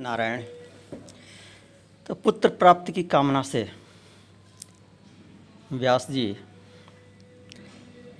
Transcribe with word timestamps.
नारायण 0.00 0.42
तो 2.06 2.14
पुत्र 2.14 2.48
प्राप्ति 2.48 2.92
की 2.92 3.02
कामना 3.04 3.40
से 3.42 3.70
व्यास 5.72 6.06
जी 6.10 6.24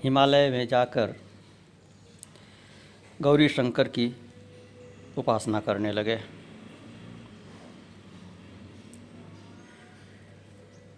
हिमालय 0.03 0.49
में 0.49 0.67
जाकर 0.67 1.13
गौरी 3.21 3.47
शंकर 3.49 3.87
की 3.87 4.05
उपासना 5.17 5.59
करने 5.59 5.91
लगे। 5.91 6.19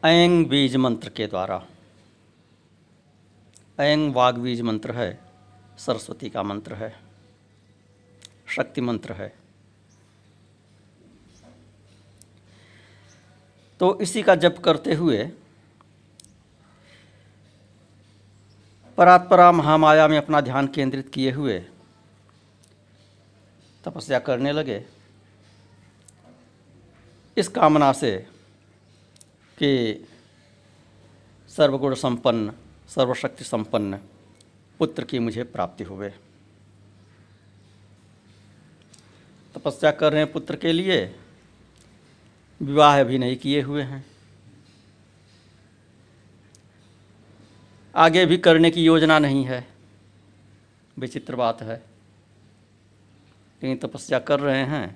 अयंग 0.04 0.46
बीज 0.48 0.76
मंत्र 0.76 1.10
के 1.10 1.28
द्वारा 1.28 1.62
ऐंग 3.80 4.14
वाग 4.16 4.38
बीज 4.38 4.62
मंत्र 4.62 4.92
है, 4.92 5.20
सरस्वती 5.78 6.30
का 6.30 6.44
मंत्र 6.44 6.74
है, 6.74 6.94
शक्ति 8.48 8.82
मंत्र 8.82 9.14
है। 9.14 9.43
तो 13.84 13.98
इसी 14.00 14.22
का 14.24 14.34
जप 14.36 14.58
करते 14.64 14.94
हुए, 14.94 15.24
परात्परा 18.98 19.52
महामाया 19.52 20.08
में 20.08 20.18
अपना 20.18 20.40
ध्यान 20.42 20.68
केंद्रित 20.68 21.10
किए 21.10 21.32
हुए, 21.32 21.60
तपस्या 23.84 24.20
करने 24.20 24.52
लगे। 24.52 24.86
इस 27.38 27.48
कामना 27.48 27.92
से 27.92 28.12
कि 29.58 30.08
सर्वगुण 31.50 31.96
संपन्न, 31.96 32.54
सर्वशक्ति 32.88 33.44
संपन्न 33.44 34.00
पुत्र 34.80 35.04
की 35.04 35.20
मुझे 35.20 35.44
प्राप्ति 35.44 35.84
हुए 35.84 36.10
तपस्या 39.56 39.92
कर 39.92 40.12
रहे 40.12 40.22
हैं 40.22 40.32
पुत्र 40.32 40.56
के 40.56 40.72
लिए 40.72 41.16
विवाह 42.64 43.04
भी 43.04 43.18
नहीं 43.18 43.38
किए 43.38 43.62
हुए 43.62 43.84
हैं। 43.84 44.06
आगे 47.96 48.26
भी 48.26 48.38
करने 48.38 48.72
की 48.72 48.84
योजना 48.86 49.20
नहीं 49.20 49.46
है। 49.46 49.68
विचित्र 51.00 51.36
बात 51.36 51.62
है। 51.62 51.76
लेकिन 53.64 53.78
तपस्या 53.78 54.20
कर 54.20 54.40
रहे 54.40 54.64
हैं 54.64 54.96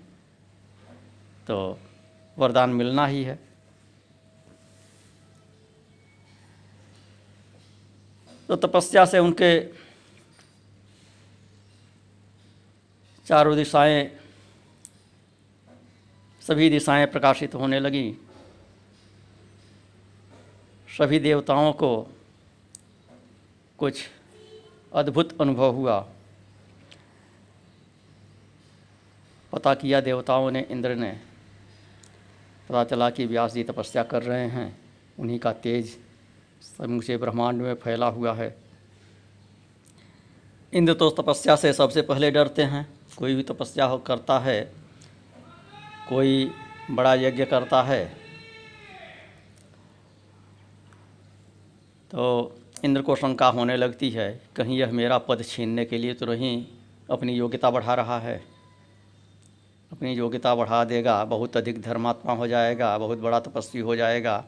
तो 1.48 1.80
वरदान 2.38 2.70
मिलना 2.70 3.06
ही 3.08 3.24
है। 3.24 3.40
तो 8.48 8.56
तपस्या 8.56 9.06
से 9.06 9.20
उनके 9.20 9.74
चारों 13.26 13.56
दिशाएँ 13.56 14.17
सभी 16.48 16.70
दिशाएँ 16.70 17.06
प्रकाशित 17.06 17.56
होने 17.56 17.80
लगीं। 17.80 18.14
सभी 20.98 21.20
देवताओं 21.20 21.74
को 21.74 22.12
कुछ 23.78 24.10
अद्भुत 24.94 25.42
अनुभव 25.42 25.74
हुआ। 25.74 26.08
पता 29.52 29.74
किया 29.74 30.02
देवताओं 30.02 30.52
ने 30.52 30.68
इंद्र 30.70 30.96
ने। 30.96 31.12
पता 32.70 32.84
चला 32.84 33.10
कि 33.10 33.26
व्यास 33.26 33.54
जी 33.54 33.64
तपस्या 33.64 34.04
कर 34.04 34.24
रहे 34.24 34.48
हैं। 34.48 34.80
उन्हीं 35.20 35.40
का 35.40 35.54
तेज 35.54 35.98
समूचे 36.62 37.18
ब्रह्मांड 37.18 37.62
में 37.62 37.74
फैला 37.74 38.08
हुआ 38.08 38.34
है। 38.34 38.58
इंद्र 40.74 40.94
तो 40.94 41.10
तपस्या 41.10 41.56
से 41.56 41.74
सबसे 41.74 42.02
पहले 42.02 42.32
डरते 42.32 42.64
हैं। 42.64 42.88
कोई 43.18 43.36
भी 43.36 43.44
तपस्या 43.44 43.86
हो 43.86 43.98
करता 43.98 44.40
है 44.40 44.87
कोई 46.10 46.52
बड़ा 46.92 47.14
यज्ञ 47.16 47.46
करता 47.46 47.82
है। 47.84 48.06
तो 52.12 52.56
इंद्र 52.86 53.02
को 53.02 53.16
शंका 53.16 53.48
होने 53.48 53.76
लगती 53.78 54.10
है, 54.10 54.30
कहीं 54.56 54.78
यह 54.78 54.92
मेरा 54.92 55.18
पद 55.20 55.44
छीनने 55.44 55.86
के 55.86 55.98
लिए 55.98 56.14
तो 56.14 56.26
नहीं, 56.26 56.66
अपनी 57.10 57.34
योग्यता 57.34 57.72
बढ़ा 57.72 57.94
रहा 57.96 58.20
है। 58.20 58.38
अपनी 59.92 60.14
योग्यता 60.14 60.54
बढ़ा 60.56 60.84
देगा, 60.84 61.24
बहुत 61.26 61.58
अधिक 61.58 61.82
धर्मात्मा 61.82 62.34
हो 62.34 62.48
जाएगा, 62.48 62.98
बहुत 62.98 63.20
बड़ा 63.20 63.40
तपस्वी 63.40 63.82
हो 63.82 63.96
जाएगा 63.96 64.44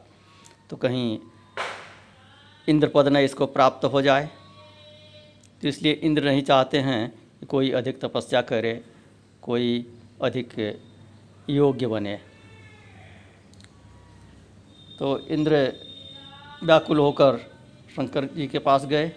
तो 0.70 0.76
कहीं 0.76 1.18
इंद्र 2.68 2.88
पद 2.94 3.08
न 3.08 3.16
इसको 3.18 3.46
प्राप्त 3.46 3.84
हो 3.84 4.02
जाए। 4.02 4.28
तो 5.62 5.68
इसलिए 5.68 5.92
इंद्र 5.92 6.24
नहीं 6.24 6.42
चाहते 6.42 6.78
हैं 6.78 7.08
कि 7.40 7.46
कोई 7.46 7.70
अधिक 7.72 8.00
तपस्या 8.00 8.42
करे, 8.42 8.80
कोई 9.42 9.86
अधिक 10.22 10.58
योग्य 11.48 11.86
बने। 11.86 12.20
तो 14.98 15.26
इंद्र 15.26 15.72
व्याकुल 16.62 16.98
होकर 16.98 17.38
शंकर 17.96 18.24
जी 18.24 18.46
के 18.46 18.58
पास 18.58 18.84
गए। 18.84 19.08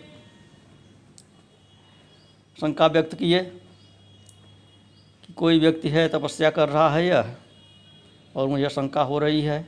शंका 2.61 2.87
व्यक्त 2.87 3.15
किए 3.15 3.39
कि 5.23 5.33
कोई 5.33 5.59
व्यक्ति 5.59 5.89
है, 5.89 6.09
तपस्या 6.09 6.49
कर 6.49 6.69
रहा 6.69 6.89
है 6.89 7.07
यह? 7.07 7.35
और 8.35 8.47
मुझे 8.47 8.69
शंका 8.69 9.01
हो 9.01 9.19
रही 9.19 9.41
है 9.41 9.67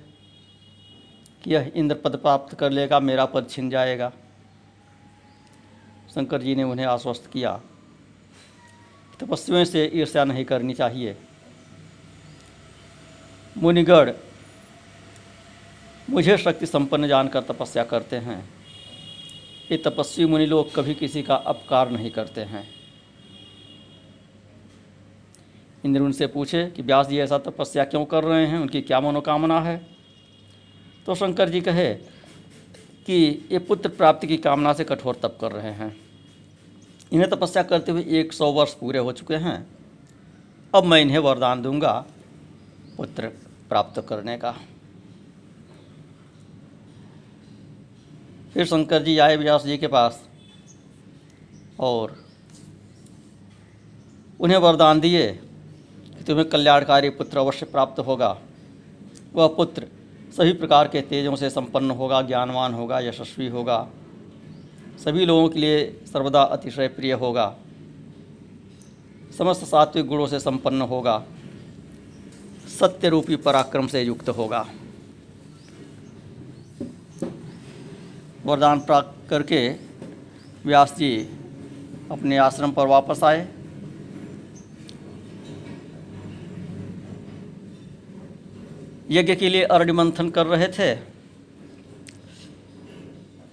कि 1.43 1.53
यह 1.53 1.71
इंद्र 1.75 1.95
पद 1.95 2.15
प्राप्त 2.15 2.55
कर 2.55 2.71
लेगा, 2.71 2.99
मेरा 2.99 3.25
पद 3.25 3.49
छिन 3.49 3.69
जाएगा। 3.69 4.11
शंकर 6.15 6.41
जी 6.41 6.55
ने 6.55 6.63
उन्हें 6.63 6.85
आश्वस्त 6.85 7.29
किया 7.33 7.61
तपस्वियों 9.19 9.65
से 9.65 9.91
ईर्ष्या 9.93 10.23
नहीं 10.23 10.45
करनी 10.45 10.73
चाहिए। 10.73 11.17
मुनिगढ़, 13.57 14.13
मुझे 16.09 16.37
शक्ति 16.37 16.65
संपन्न 16.65 17.07
जानकर 17.07 17.41
तपस्या 17.41 17.83
करते 17.83 18.15
हैं। 18.15 18.49
ये 19.71 19.77
तपस्वी 19.77 20.25
मुनि 20.25 20.45
लोग 20.45 20.75
कभी 20.75 20.95
किसी 20.95 21.23
का 21.23 21.35
अपकार 21.35 21.89
नहीं 21.89 22.11
करते 22.11 22.41
हैं। 22.41 22.69
इंद्र 25.85 26.01
उनसे 26.01 26.27
पूछे 26.27 26.67
कि, 26.67 26.81
व्यास 26.81 27.07
जी, 27.07 27.17
ऐसा 27.17 27.37
तपस्या 27.37 27.83
क्यों 27.83 28.05
कर 28.05 28.23
रहे 28.23 28.45
हैं? 28.45 28.59
उनकी 28.59 28.81
क्या 28.81 28.99
मनोकामना 28.99 29.61
है? 29.61 29.87
तो 31.05 31.15
शंकर 31.15 31.49
जी 31.49 31.61
कहे 31.61 31.93
कि, 33.05 33.47
ये 33.51 33.59
पुत्र 33.59 33.89
प्राप्ति 33.89 34.27
की 34.27 34.37
कामना 34.37 34.73
से 34.73 34.83
कठोर 34.83 35.15
तप 35.15 35.37
कर 35.41 35.51
रहे 35.51 35.71
हैं। 35.71 35.97
इन्हें 37.13 37.29
तपस्या 37.29 37.63
करते 37.63 37.91
हुए 37.91 38.05
एक 38.07 38.33
सौ 38.33 38.51
वर्ष 38.51 38.73
पूरे 38.73 38.99
हो 38.99 39.11
चुके 39.11 39.35
हैं। 39.35 39.67
अब 40.75 40.83
मैं 40.83 41.01
इन्हें 41.01 41.19
वरदान 41.19 41.61
दूँगा, 41.61 42.05
पुत्र। 42.97 43.44
प्राप्त 43.69 44.05
करने 44.09 44.37
का। 44.37 44.51
फिर 48.53 48.65
शंकर 48.65 49.03
जी 49.03 49.17
आए 49.17 49.35
व्यास 49.35 49.63
जी 49.63 49.77
के 49.77 49.87
पास 49.87 50.29
और 51.79 52.25
उन्हें 54.39 54.57
वरदान 54.57 54.99
दिए 54.99 55.31
कि 56.17 56.23
तुम्हें 56.23 56.49
कल्याणकारी 56.49 57.09
पुत्र 57.09 57.37
अवश्य 57.37 57.65
प्राप्त 57.65 57.99
होगा। 57.99 58.37
वह 59.33 59.47
पुत्र 59.47 59.87
सभी 60.37 60.53
प्रकार 60.53 60.87
के 60.87 61.01
तेजों 61.01 61.35
से 61.35 61.49
संपन्न 61.49 61.91
होगा, 61.91 62.21
ज्ञानवान 62.21 62.73
होगा, 62.73 62.99
यशस्वी 62.99 63.47
होगा। 63.47 63.87
सभी 65.03 65.25
लोगों 65.25 65.49
के 65.49 65.59
लिए 65.59 66.01
सर्वदा 66.13 66.41
अतिशय 66.41 66.87
प्रिय 66.87 67.13
होगा। 67.13 67.55
समस्त 69.37 69.63
सात्विक 69.63 70.05
गुणों 70.05 70.27
से 70.27 70.39
संपन्न 70.39 70.81
होगा। 70.81 71.23
सत्य 72.79 73.09
रूपी 73.09 73.35
पराक्रम 73.35 73.87
से 73.87 74.01
युक्त 74.01 74.29
होगा। 74.29 74.67
वरदान 78.45 78.79
प्राप्त 78.79 79.29
करके 79.29 79.69
व्यास 80.65 80.95
जी 80.97 81.17
अपने 82.11 82.37
आश्रम 82.37 82.71
पर 82.71 82.87
वापस 82.87 83.23
आए। 83.23 83.47
यज्ञ 89.09 89.35
के 89.35 89.49
लिए 89.49 89.63
अरण्य 89.63 89.93
मंथन 89.93 90.29
कर 90.29 90.45
रहे 90.45 90.67
थे। 90.67 90.95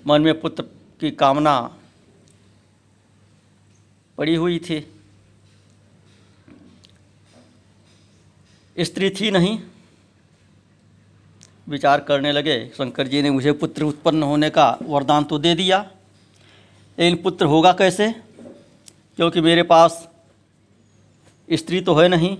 मन 0.06 0.22
में 0.22 0.40
पुत्र 0.40 0.62
की 1.00 1.10
कामना 1.10 1.76
पड़ी 4.18 4.34
हुई 4.34 4.58
थी। 4.58 4.91
स्त्री 8.76 9.10
थी 9.10 9.30
नहीं। 9.30 9.58
विचार 11.68 12.00
करने 12.00 12.32
लगे, 12.32 12.70
शंकर 12.74 13.06
जी 13.06 13.22
ने 13.22 13.30
मुझे 13.30 13.52
पुत्र 13.52 13.82
उत्पन्न 13.82 14.22
होने 14.22 14.50
का 14.50 14.78
वरदान 14.82 15.24
तो 15.24 15.38
दे 15.38 15.54
दिया। 15.54 15.78
लेकिन 16.98 17.22
पुत्र 17.22 17.46
होगा 17.46 17.72
कैसे? 17.72 18.10
क्योंकि 19.16 19.40
मेरे 19.40 19.62
पास 19.62 20.08
स्त्री 21.48 21.80
तो 21.80 21.94
है 21.94 22.08
नहीं। 22.08 22.36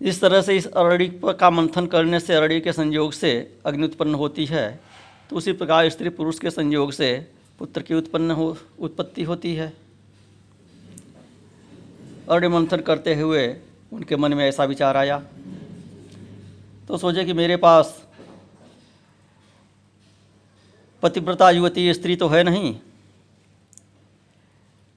इस 0.00 0.20
तरह 0.20 0.42
से 0.42 0.56
इस 0.56 0.66
अरड़ी 0.66 1.08
का 1.24 1.50
मंथन 1.50 1.86
करने 1.86 2.20
से, 2.20 2.34
अरड़ी 2.34 2.60
के 2.60 2.72
संयोग 2.72 3.12
से 3.12 3.58
अग्नि 3.66 3.84
उत्पन्न 3.84 4.14
होती 4.14 4.46
है 4.46 4.80
तो 5.30 5.36
उसी 5.36 5.52
प्रकार 5.52 5.88
स्त्री 5.88 6.08
पुरुष 6.08 6.38
के 6.38 6.50
संयोग 6.50 6.92
से 6.92 7.30
पुत्र 7.58 7.82
की 7.82 7.94
उत्पन्न 7.94 8.30
हो, 8.30 8.56
उत्पत्ति 8.80 9.22
होती 9.22 9.54
है। 9.54 9.72
मंथन 12.30 12.80
करते 12.80 13.14
हुए 13.14 13.46
उनके 13.92 14.16
मन 14.16 14.34
में 14.34 14.44
ऐसा 14.44 14.64
विचार 14.64 14.96
आया। 14.96 15.18
तो 16.88 16.96
सोचे 16.98 17.24
कि 17.24 17.32
मेरे 17.32 17.56
पास 17.56 17.96
पतिव्रता 21.02 21.50
युवती 21.50 21.92
स्त्री 21.94 22.16
तो 22.16 22.28
है 22.28 22.42
नहीं, 22.42 22.74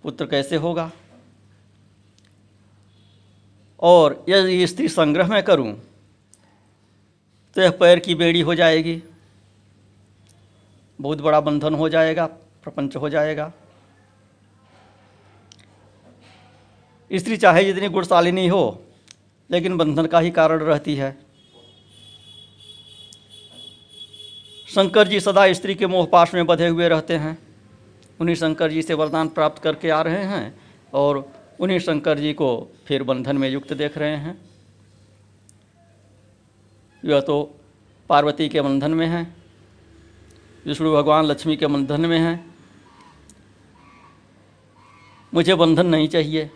पुत्र 0.03 0.25
कैसे 0.25 0.55
होगा? 0.55 0.91
और 3.79 4.23
यदि 4.29 4.67
स्त्री 4.67 4.87
संग्रह 4.89 5.27
में 5.27 5.41
करूँ 5.43 5.73
तो 7.55 7.61
यह 7.61 7.71
पैर 7.71 7.99
की 7.99 8.15
बेड़ी 8.15 8.41
हो 8.41 8.55
जाएगी, 8.55 9.01
बहुत 10.99 11.21
बड़ा 11.21 11.39
बंधन 11.41 11.73
हो 11.73 11.89
जाएगा, 11.89 12.25
प्रपंच 12.25 12.95
हो 12.95 13.09
जाएगा। 13.09 13.51
स्त्री 17.11 17.37
चाहे 17.37 17.63
जितनी 17.65 17.87
गुणशालिनी 17.89 18.47
हो, 18.47 18.81
लेकिन 19.49 19.77
बंधन 19.77 20.05
का 20.05 20.19
ही 20.19 20.31
कारण 20.31 20.59
रहती 20.59 20.95
है। 20.95 21.11
शंकर 24.69 25.07
जी 25.07 25.19
सदा 25.19 25.51
स्त्री 25.53 25.75
के 25.75 25.87
मोहपाश 25.87 26.33
में 26.33 26.45
बधे 26.45 26.67
हुए 26.67 26.87
रहते 26.87 27.15
हैं। 27.15 27.37
उन्हीं 28.21 28.35
शंकर 28.35 28.71
जी 28.71 28.81
से 28.81 28.93
वरदान 28.93 29.27
प्राप्त 29.27 29.61
करके 29.63 29.89
आ 29.89 30.01
रहे 30.01 30.23
हैं 30.23 30.61
और 30.93 31.25
उन्हीं 31.59 31.79
शंकर 31.79 32.19
जी 32.19 32.33
को 32.33 32.49
फिर 32.85 33.03
बंधन 33.03 33.37
में 33.37 33.49
युक्त 33.49 33.73
देख 33.73 33.97
रहे 33.97 34.15
हैं। 34.15 34.37
यह 37.03 37.19
तो 37.19 37.55
पार्वती 38.09 38.49
के 38.49 38.61
बंधन 38.61 38.91
में 38.91 39.07
है, 39.07 39.35
विष्णु 40.65 40.93
भगवान 40.93 41.25
लक्ष्मी 41.25 41.57
के 41.57 41.67
बंधन 41.67 42.05
में 42.05 42.19
है। 42.19 42.33
मुझे 45.33 45.55
बंधन 45.55 45.85
नहीं 45.85 46.07
चाहिए। 46.07 46.49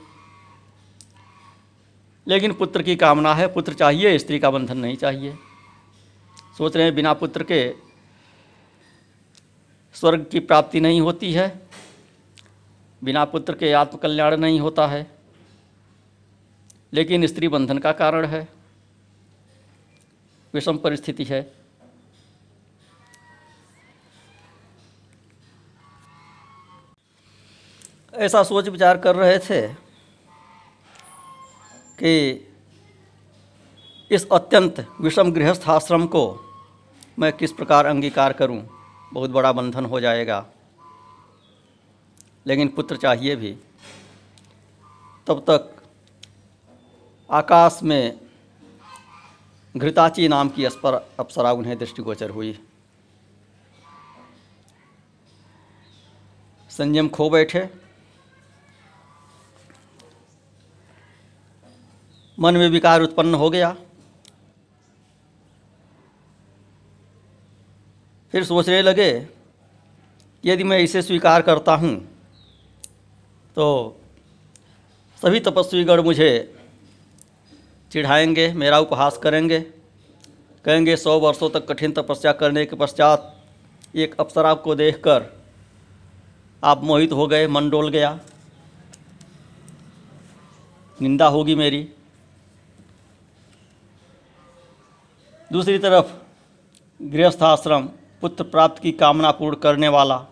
लेकिन 2.28 2.54
पुत्र 2.54 2.84
की 2.84 2.96
कामना 2.96 3.34
है, 3.34 3.48
पुत्र 3.54 3.74
चाहिए, 3.74 4.18
स्त्री 4.20 4.40
का 4.40 4.52
बंधन 4.52 4.78
नहीं 4.78 4.98
चाहिए। 4.98 5.36
सोच 6.58 6.76
रहे 6.76 6.86
हैं, 6.86 6.96
बिना 6.96 7.14
पुत्र 7.14 7.44
के 7.44 7.74
स्वर्ग 9.94 10.26
की 10.32 10.40
प्राप्ति 10.40 10.80
नहीं 10.80 11.02
होती 11.02 11.34
है, 11.34 11.68
बिना 13.04 13.26
पुत्र 13.26 13.54
के 13.54 13.72
आत्मकल्याण 13.72 14.38
नहीं 14.38 14.60
होता 14.60 14.88
है। 14.88 15.12
लेकिन 16.94 17.28
स्त्री 17.28 17.48
बंधन 17.48 17.78
का 17.78 17.92
कारण 17.92 18.26
है, 18.26 18.48
विषम 20.54 20.78
परिस्थिति 20.78 21.24
है। 21.24 21.54
ऐसा 28.14 28.44
सोच 28.44 28.68
विचार 28.68 28.98
कर 28.98 29.16
रहे 29.16 29.40
थे 29.40 29.87
कि 32.00 32.44
इस 34.12 34.30
अत्यंत 34.32 34.88
विषम 35.02 35.32
गृहस्थ 35.32 35.70
आश्रम 35.70 36.06
को 36.06 36.40
मैं 37.20 37.34
किस 37.34 37.52
प्रकार 37.52 37.86
अंगीकार 37.86 38.34
करूँ? 38.34 38.70
बहुत 39.14 39.30
बड़ा 39.30 39.52
बंधन 39.52 39.86
हो 39.86 40.00
जाएगा। 40.00 40.46
लेकिन 42.48 42.68
पुत्र 42.68 42.98
चाहिए 42.98 43.36
भी। 43.36 43.58
तब 45.28 45.40
तक 45.40 45.84
आकाश 47.32 47.80
में 47.84 48.20
घृताची 49.78 50.28
नाम 50.28 50.50
की 50.50 50.66
अस्पर 50.66 50.94
अप्सरा 51.20 51.52
उन्हें 51.52 51.78
दृष्टिगोचर 51.78 52.30
हुई। 52.30 52.60
संयम 56.70 57.10
खो 57.10 57.30
बैठे। 57.30 57.87
मन 62.48 62.58
में 62.58 62.68
विकार 62.70 63.02
उत्पन्न 63.02 63.36
हो 63.36 63.50
गया। 63.50 63.76
फिर 68.34 68.44
सोचने 68.44 68.82
लगे, 68.82 69.10
यदि 70.44 70.64
मैं 70.64 70.80
इसे 70.80 71.02
स्वीकार 71.02 71.42
करता 71.42 71.76
हूँ 71.76 71.96
तो 73.58 73.66
सभी 75.22 75.40
तपस्वीगण 75.40 76.02
मुझे 76.02 76.30
चिढ़ाएँगे, 77.92 78.52
मेरा 78.54 78.80
उपहास 78.80 79.18
करेंगे, 79.18 79.60
कहेंगे, 80.66 80.96
सौ 80.96 81.20
वर्षों 81.20 81.50
तक 81.50 81.68
कठिन 81.68 81.92
तपस्या 81.92 82.32
करने 82.34 82.66
के 82.66 82.76
पश्चात 82.76 83.34
एक 83.96 84.16
अप्सरा 84.20 84.54
को 84.54 84.76
देखकर 84.76 85.26
आप 86.64 86.84
मोहित 86.84 87.12
हो 87.12 87.28
गए, 87.28 87.48
मन 87.48 87.70
डोल 87.70 87.90
गया। 87.90 88.20
निंदा 91.00 91.28
होगी 91.28 91.56
मेरी। 91.56 91.88
दूसरी 95.52 95.80
तरफ़ 95.80 96.06
गृहस्थाश्रम, 97.02 97.88
पुत्र 98.22 98.44
प्राप्त 98.44 98.82
की 98.82 98.92
कामना 98.92 99.32
पूर्ण 99.32 99.56
करने 99.56 99.88
वाला 99.88 100.26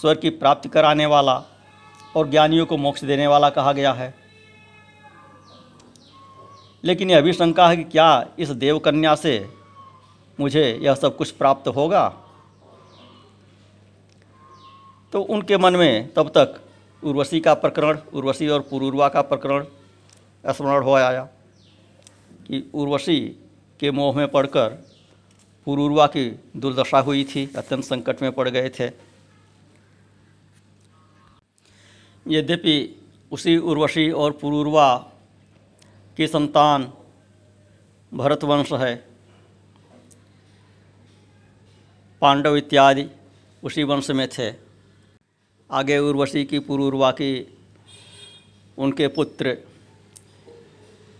स्वर्ग 0.00 0.20
की 0.20 0.30
प्राप्ति 0.30 0.68
कराने 0.68 1.06
वाला 1.06 1.44
और 2.16 2.28
ज्ञानियों 2.28 2.66
को 2.66 2.76
मोक्ष 2.76 3.04
देने 3.04 3.26
वाला 3.26 3.50
कहा 3.50 3.72
गया 3.72 3.92
है। 3.92 4.14
लेकिन 6.84 7.10
यह 7.10 7.20
भी 7.20 7.32
शंका 7.32 7.68
है 7.68 7.76
कि 7.76 7.84
क्या 7.84 8.28
इस 8.38 8.48
देवकन्या 8.48 9.14
से 9.14 9.50
मुझे 10.40 10.78
यह 10.82 10.94
सब 10.94 11.16
कुछ 11.16 11.30
प्राप्त 11.30 11.68
होगा? 11.68 12.08
तो 15.12 15.22
उनके 15.22 15.58
मन 15.58 15.76
में 15.76 16.12
तब 16.14 16.28
तक 16.28 16.60
उर्वशी 17.04 17.40
का 17.40 17.54
प्रकरण, 17.54 17.98
उर्वशी 18.14 18.48
और 18.48 18.60
पुरूर्वा 18.60 19.08
का 19.08 19.22
प्रकरण 19.22 19.66
स्मरण 20.46 20.82
हो 20.82 20.92
आया 20.92 21.24
कि 22.46 22.70
उर्वशी 22.74 23.44
के 23.80 23.90
मोह 23.90 24.16
में 24.16 24.28
पड़कर 24.28 24.68
पुरूर्वा 25.66 26.06
की 26.06 26.28
दुर्दशा 26.56 26.98
हुई 26.98 27.24
थी, 27.24 27.48
अत्यंत 27.56 27.84
संकट 27.84 28.22
में 28.22 28.30
पड़ 28.32 28.48
गए 28.48 28.68
थे। 28.70 28.90
यद्यपि 32.26 32.76
उसी 33.32 33.56
उर्वशी 33.56 34.10
और 34.10 34.32
पुरूर्वा 34.32 34.96
की 36.16 36.26
संतान 36.26 36.92
भरतवंश 38.12 38.72
है, 38.72 38.94
पांडव 42.22 42.56
इत्यादि 42.56 43.06
उसी 43.62 43.82
वंश 43.82 44.10
में 44.10 44.28
थे। 44.28 44.50
आगे 45.70 45.98
उर्वशी 45.98 46.44
की 46.44 46.58
पुरूर्वा 46.58 47.10
की 47.10 47.56
उनके 48.78 49.08
पुत्र 49.08 49.56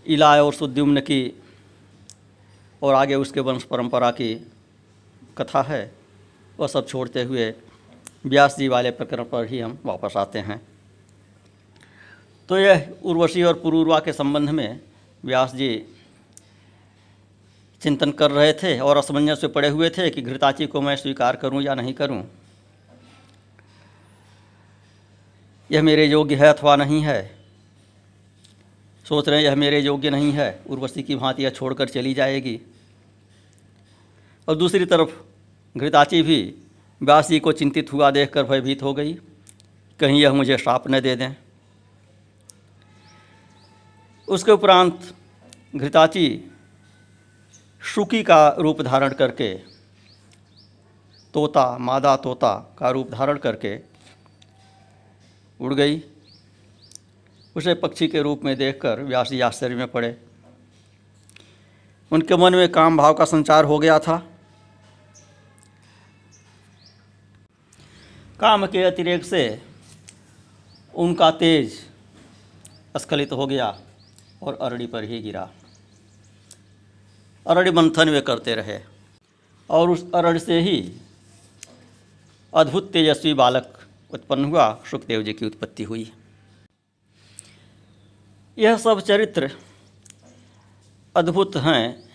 इलाय 0.05 0.39
और 0.39 0.53
सुद्युम्न 0.53 1.01
की 1.01 1.21
और 2.81 2.93
आगे 2.95 3.15
उसके 3.15 3.39
वंश 3.39 3.63
परंपरा 3.63 4.11
की 4.11 4.33
कथा 5.37 5.61
है, 5.61 5.91
वह 6.59 6.67
सब 6.67 6.87
छोड़ते 6.87 7.23
हुए 7.23 7.53
व्यास 8.25 8.55
जी 8.57 8.67
वाले 8.67 8.91
प्रकरण 8.91 9.23
पर 9.23 9.45
ही 9.47 9.59
हम 9.59 9.77
वापस 9.85 10.13
आते 10.17 10.39
हैं। 10.39 10.61
तो 12.49 12.57
यह 12.57 12.89
उर्वशी 13.03 13.43
और 13.43 13.53
पुरूर्वा 13.53 13.99
के 13.99 14.13
संबंध 14.13 14.49
में 14.49 14.79
व्यास 15.23 15.53
जी 15.55 15.85
चिंतन 17.81 18.11
कर 18.11 18.31
रहे 18.31 18.53
थे 18.53 18.77
और 18.79 18.97
असमंजस 18.97 19.43
में 19.43 19.51
पड़े 19.53 19.69
हुए 19.69 19.89
थे 19.89 20.09
कि 20.09 20.21
घृताची 20.21 20.67
को 20.67 20.81
मैं 20.81 20.95
स्वीकार 20.95 21.35
करूँ 21.35 21.61
या 21.61 21.75
नहीं 21.75 21.93
करूँ। 21.93 22.23
यह 25.69 25.81
मेरे 25.83 26.05
योग्य 26.05 26.35
है 26.35 26.47
अथवा 26.47 26.75
नहीं 26.75 27.01
है 27.01 27.38
सोच 29.09 29.29
रहे 29.29 29.39
हैं, 29.39 29.45
यह 29.45 29.55
मेरे 29.55 29.79
योग्य 29.79 30.09
नहीं 30.09 30.31
है, 30.31 30.59
उर्वशी 30.69 31.03
की 31.03 31.15
भांति 31.15 31.43
यह 31.43 31.49
छोड़कर 31.49 31.89
चली 31.89 32.13
जाएगी। 32.13 32.61
और 34.47 34.55
दूसरी 34.55 34.85
तरफ़, 34.85 35.21
घृताची 35.77 36.21
भी 36.21 36.55
व्यास 37.01 37.29
जी 37.29 37.39
को 37.39 37.51
चिंतित 37.51 37.93
हुआ 37.93 38.11
देखकर 38.11 38.43
भयभीत 38.43 38.83
हो 38.83 38.93
गई। 38.93 39.13
कहीं 39.99 40.21
यह 40.21 40.33
मुझे 40.33 40.57
श्राप 40.57 40.83
न 40.87 40.99
दे 40.99 41.15
दें। 41.15 41.35
उसके 44.27 44.51
उपरांत, 44.51 45.15
घृताची 45.75 46.51
शुकी 47.81 48.23
का 48.23 48.49
रूप 48.49 48.81
धारण 48.81 49.13
करके, 49.13 49.55
तोता, 51.33 51.77
मादा 51.77 52.15
तोता 52.15 52.75
का 52.79 52.89
रूप 52.89 53.09
धारण 53.11 53.37
करके 53.37 53.79
उड़ 55.61 55.73
गई। 55.73 56.03
उसे 57.59 57.73
पक्षी 57.75 58.07
के 58.07 58.21
रूप 58.21 58.43
में 58.43 58.55
देखकर 58.57 59.03
व्यास 59.03 59.29
जी 59.29 59.39
आश्चर्य 59.41 59.75
में 59.75 59.87
पड़े। 59.87 60.15
उनके 62.11 62.35
मन 62.35 62.55
में 62.55 62.71
काम 62.71 62.97
भाव 62.97 63.13
का 63.13 63.25
संचार 63.25 63.65
हो 63.65 63.79
गया 63.79 63.97
था। 63.99 64.17
काम 68.39 68.65
के 68.65 68.83
अतिरेक 68.83 69.25
से 69.25 69.41
उनका 70.93 71.29
तेज 71.31 71.73
स्खलित 72.97 73.31
हो 73.31 73.47
गया 73.47 73.67
और 74.43 74.57
अरड़ी 74.61 74.87
पर 74.87 75.03
ही 75.03 75.21
गिरा। 75.21 75.49
अरड़ी 77.45 77.71
मंथन 77.71 78.09
वे 78.09 78.21
करते 78.21 78.55
रहे 78.55 78.79
और 79.69 79.89
उस 79.89 80.05
अरड़ 80.15 80.37
से 80.37 80.59
ही 80.61 80.77
अद्भुत 82.53 82.91
तेजस्वी 82.91 83.33
बालक 83.33 83.77
उत्पन्न 84.11 84.45
हुआ। 84.45 84.67
सुखदेव 84.91 85.23
जी 85.23 85.33
की 85.33 85.45
उत्पत्ति 85.45 85.83
हुई। 85.83 86.11
यह 88.59 88.77
सब 88.77 88.99
चरित्र 88.99 89.51
अद्भुत 91.15 91.55
हैं, 91.55 92.09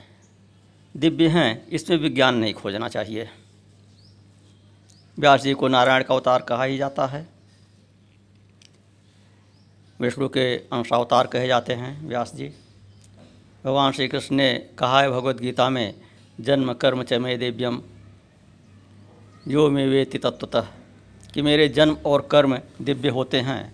दिव्य 0.97 1.29
हैं, 1.29 1.67
इसमें 1.69 1.97
विज्ञान 1.97 2.35
नहीं 2.35 2.55
खोजना 2.55 2.89
चाहिए। 2.89 3.29
व्यास 5.19 5.43
जी 5.43 5.53
को 5.53 5.69
नारायण 5.69 6.03
का 6.03 6.15
अवतार 6.15 6.43
कहा 6.43 6.65
ही 6.65 6.79
जाता 6.79 7.07
है। 7.07 7.29
विष्णु 10.01 10.29
के 10.29 10.57
अंशावतार 10.57 11.27
कहे 11.27 11.47
जाते 11.47 11.73
हैं 11.73 12.09
व्यास 12.09 12.35
जी। 12.35 12.49
भगवान 13.65 13.93
श्री 13.93 14.09
कृष्ण 14.09 14.37
ने 14.37 14.69
कहा 14.79 15.01
है 15.01 15.11
भगवत 15.11 15.37
गीता 15.37 15.71
में, 15.71 15.95
जन्म 16.41 16.73
कर्म 16.73 17.03
च 17.03 17.13
मे 17.13 17.37
दिव्यम 17.37 17.83
जो 19.49 19.71
मे 19.71 19.87
वेति 19.87 20.19
तत्वतः 20.19 20.67
कि 21.35 21.43
मेरे 21.43 21.69
जन्म 21.69 21.97
और 22.07 22.29
कर्म 22.31 22.61
दिव्य 22.83 23.09
होते 23.09 23.41
हैं। 23.41 23.74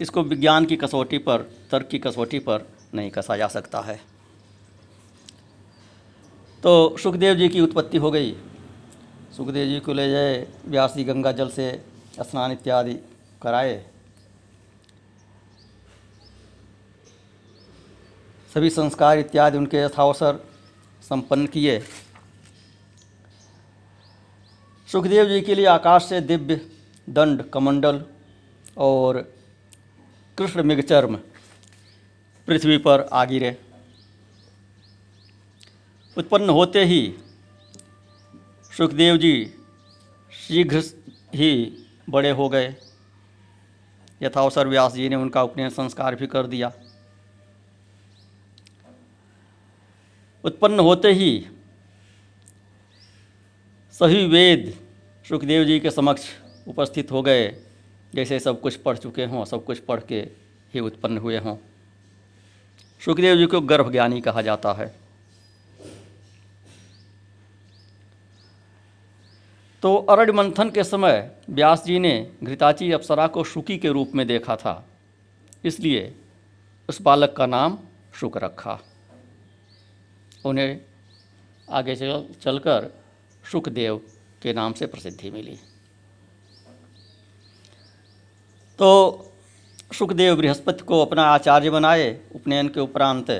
इसको 0.00 0.22
विज्ञान 0.22 0.64
की 0.64 0.76
कसौटी 0.76 1.18
पर, 1.18 1.42
तर्क 1.70 1.88
की 1.88 1.98
कसौटी 1.98 2.38
पर 2.38 2.68
नहीं 2.94 3.10
कसा 3.10 3.36
जा 3.36 3.48
सकता 3.48 3.80
है। 3.80 4.00
तो 6.62 6.96
सुखदेव 6.96 7.34
जी 7.34 7.48
की 7.48 7.60
उत्पत्ति 7.60 7.98
हो 7.98 8.10
गई। 8.10 8.32
सुखदेव 9.36 9.68
जी 9.68 9.80
को 9.80 9.92
ले 9.92 10.10
जाए, 10.10 10.46
व्यास 10.66 10.94
जी 10.94 11.04
गंगा 11.04 11.32
जल 11.32 11.48
से 11.48 11.84
स्नान 12.20 12.52
इत्यादि 12.52 12.94
कराए। 13.42 13.86
सभी 18.54 18.70
संस्कार 18.70 19.18
इत्यादि 19.18 19.58
उनके 19.58 19.76
यथावसर 19.76 20.38
संपन्न 21.02 21.46
किए। 21.46 21.80
सुखदेव 24.88 25.28
जी 25.28 25.40
के 25.40 25.54
लिए 25.54 25.66
आकाश 25.66 26.04
से 26.04 26.20
दिव्य 26.20 26.60
दंड, 27.10 27.42
कमंडल 27.50 28.04
और 28.78 29.33
कृष्ण 30.38 30.62
मृगचर्म 30.62 31.16
पृथ्वी 32.48 32.76
पर 32.78 33.00
आ 33.12 33.24
गिरे 33.24 33.56
उत्पन्न 36.16 36.50
होते 36.50 36.84
ही 36.84 37.02
सुखदेव 38.72 39.16
जी 39.16 39.34
शीघ्र 40.32 40.82
ही 41.34 41.50
बड़े 42.10 42.30
हो 42.30 42.48
गए। 42.48 42.74
यथावसर 44.22 44.68
व्यास 44.68 44.92
जी 44.92 45.08
ने 45.08 45.16
उनका 45.16 45.42
उपनयन 45.42 45.68
संस्कार 45.70 46.14
भी 46.14 46.26
कर 46.26 46.46
दिया। 46.46 46.72
उत्पन्न 50.44 50.80
होते 50.80 51.12
ही 51.12 51.30
सभी 53.94 54.26
वेद 54.26 54.72
सुखदेव 55.24 55.64
जी 55.64 55.80
के 55.80 55.90
समक्ष 55.90 56.28
उपस्थित 56.68 57.12
हो 57.12 57.22
गए। 57.22 57.46
जैसे 58.14 58.40
सब 58.40 58.60
कुछ 58.60 58.76
पढ़ 58.76 58.96
चुके 58.96 59.24
हों, 59.24 59.44
सब 59.44 59.64
कुछ 59.64 59.78
पढ़ 59.78 60.00
के 60.00 60.20
ही 60.74 60.80
उत्पन्न 60.80 61.18
हुए 61.18 61.38
हों। 61.38 61.56
सुखदेव 63.04 63.36
जी 63.36 63.46
को 63.46 63.60
गर्भ 63.60 63.92
ज्ञानी 63.92 64.20
कहा 64.20 64.42
जाता 64.42 64.72
है। 64.72 64.94
तो 69.82 69.96
अरण्य 69.96 70.32
मंथन 70.32 70.70
के 70.70 70.84
समय 70.84 71.30
व्यास 71.50 71.84
जी 71.84 71.98
ने 71.98 72.30
घृताची 72.42 72.92
अप्सरा 72.92 73.26
को 73.26 73.44
शुकी 73.44 73.78
के 73.78 73.88
रूप 73.88 74.12
में 74.14 74.26
देखा 74.26 74.56
था। 74.56 74.88
इसलिए 75.64 76.14
उस 76.88 77.02
बालक 77.02 77.34
का 77.36 77.46
नाम 77.46 77.78
शुक 78.14 78.36
रखा। 78.36 78.80
उन्हें 80.44 80.80
आगे 81.70 81.96
चल 81.96 82.28
चलकर 82.42 83.02
सुखदेव 83.52 84.00
के 84.42 84.52
नाम 84.52 84.72
से 84.72 84.86
प्रसिद्धि 84.86 85.30
मिली। 85.30 85.58
तो 88.78 89.32
सुखदेव 89.92 90.36
बृहस्पति 90.36 90.84
को 90.84 91.00
अपना 91.02 91.22
आचार्य 91.22 91.70
बनाए 91.70 92.20
उपनयन 92.34 92.68
के 92.68 92.80
उपरांत 92.80 93.30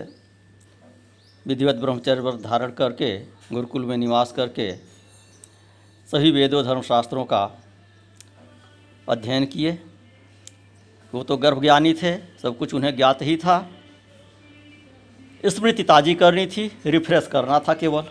विधिवत 1.47 1.75
ब्रह्मचर्य 1.75 2.21
व्रत 2.21 2.35
धारण 2.35 2.71
करके, 2.71 3.19
गुरुकुल 3.53 3.85
में 3.85 3.97
निवास 3.97 4.33
करके 4.33 4.73
सभी 6.09 6.31
वेदों, 6.31 6.65
धर्मशास्त्रों 6.65 7.25
का 7.25 7.63
अध्ययन 9.09 9.47
किए। 9.47 9.79
वो 11.13 11.23
तो 11.23 11.37
गर्भज्ञानी 11.37 11.95
थे, 11.95 12.17
सब 12.43 12.59
कुछ 12.59 12.75
उन्हें 12.75 12.97
ज्ञात 12.97 13.23
ही 13.23 13.37
था। 13.37 13.71
स्मृति 15.47 15.83
ताजी 15.83 16.15
करनी 16.15 16.47
थी, 16.47 16.71
रिफ्रेश 16.87 17.27
करना 17.27 17.59
था 17.59 17.75
केवल। 17.75 18.03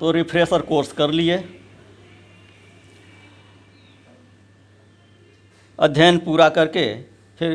तो 0.00 0.10
रिफ्रेशर 0.10 0.62
कोर्स 0.62 0.92
कर 0.92 1.10
लिए। 1.10 1.59
अध्ययन 5.80 6.18
पूरा 6.18 6.48
करके 6.48 6.82
फिर 7.38 7.52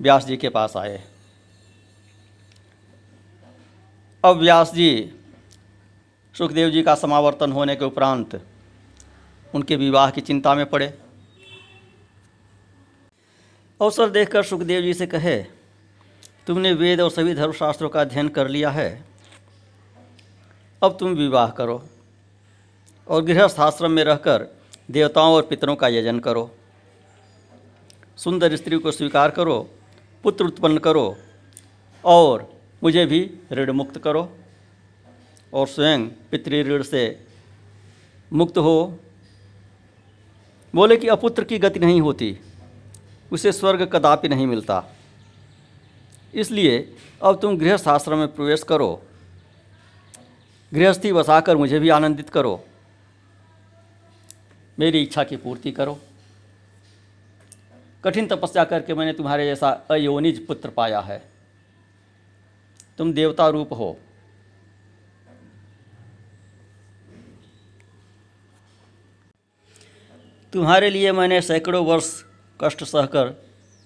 व्यास 0.00 0.26
जी 0.26 0.36
के 0.36 0.48
पास 0.48 0.76
आए। 0.76 1.02
अब 4.24 4.36
व्यास 4.36 4.72
जी 4.74 5.12
सुखदेव 6.34 6.70
जी 6.70 6.82
का 6.82 6.94
समावर्तन 6.94 7.52
होने 7.52 7.74
के 7.76 7.84
उपरांत 7.84 8.40
उनके 9.54 9.76
विवाह 9.76 10.10
की 10.10 10.20
चिंता 10.20 10.54
में 10.54 10.64
पड़े। 10.66 10.86
अवसर 13.80 14.10
देखकर 14.10 14.42
सुखदेव 14.42 14.82
जी 14.82 14.94
से 14.94 15.06
कहे, 15.06 15.36
तुमने 16.46 16.72
वेद 16.72 17.00
और 17.00 17.10
सभी 17.10 17.34
धर्मशास्त्रों 17.34 17.88
का 17.88 18.00
अध्ययन 18.00 18.28
कर 18.28 18.48
लिया 18.48 18.70
है। 18.70 19.04
अब 20.82 20.96
तुम 21.00 21.14
विवाह 21.14 21.50
करो 21.50 21.82
और 23.08 23.24
गृहस्थ 23.24 23.60
आश्रम 23.60 23.90
में 23.90 24.02
रहकर 24.04 24.46
देवताओं 24.90 25.34
और 25.34 25.42
पितरों 25.42 25.76
का 25.76 25.88
यजन 25.88 26.18
करो। 26.18 26.50
सुंदर 28.20 28.54
स्त्री 28.56 28.78
को 28.78 28.90
स्वीकार 28.90 29.30
करो, 29.30 29.58
पुत्र 30.24 30.44
उत्पन्न 30.44 30.78
करो 30.78 31.16
और 32.04 32.42
मुझे 32.82 33.04
भी 33.06 33.20
ऋण 33.52 33.70
मुक्त 33.72 33.98
करो 33.98 34.22
और 35.52 35.66
स्वयं 35.66 36.06
पितृ 36.30 36.62
ऋण 36.64 36.82
से 36.82 37.04
मुक्त 38.32 38.58
हो। 38.58 38.98
बोले 40.74 40.96
कि 40.96 41.08
अपुत्र 41.08 41.44
की 41.44 41.58
गति 41.58 41.80
नहीं 41.80 42.00
होती, 42.00 42.36
उसे 43.32 43.52
स्वर्ग 43.52 43.82
कदापि 43.82 44.28
नहीं 44.28 44.46
मिलता। 44.46 44.84
इसलिए 46.34 46.78
अब 47.22 47.38
तुम 47.40 47.56
गृहस्थ 47.58 47.88
आश्रम 47.88 48.18
में 48.18 48.28
प्रवेश 48.28 48.62
करो, 48.62 48.90
गृहस्थी 50.72 51.12
बसाकर 51.12 51.56
मुझे 51.56 51.78
भी 51.78 51.88
आनंदित 51.88 52.30
करो। 52.30 52.64
मेरी 54.78 55.02
इच्छा 55.02 55.24
की 55.24 55.36
पूर्ति 55.36 55.72
करो। 55.72 55.98
कठिन 58.04 58.26
तपस्या 58.26 58.64
करके 58.64 58.94
मैंने 58.94 59.12
तुम्हारे 59.12 59.44
जैसा 59.44 59.70
अयोनिज 59.70 60.46
पुत्र 60.46 60.70
पाया 60.70 61.00
है। 61.00 61.30
तुम 62.98 63.12
देवता 63.12 63.48
रूप 63.48 63.72
हो। 63.72 63.98
तुम्हारे 70.52 70.90
लिए 70.90 71.12
मैंने 71.12 71.40
सैकड़ों 71.40 71.86
वर्ष 71.86 72.24
कष्ट 72.60 72.84
सहकर 72.84 73.28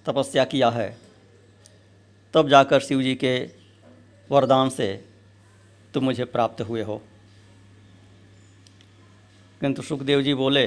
तपस्या 0.07 0.45
किया 0.45 0.71
है। 0.71 0.99
तब 2.35 2.49
जाकर 2.49 2.81
शिव 2.81 3.03
जी 3.03 3.15
के 3.15 3.51
वरदान 4.31 4.71
से 4.71 5.05
तुम 5.95 6.05
मुझे 6.05 6.25
प्राप्त 6.25 6.61
हुए 6.61 6.83
हो। 6.83 7.03
किंतु 9.61 9.83
सुखदेव 9.83 10.23
जी 10.23 10.35
बोले 10.35 10.67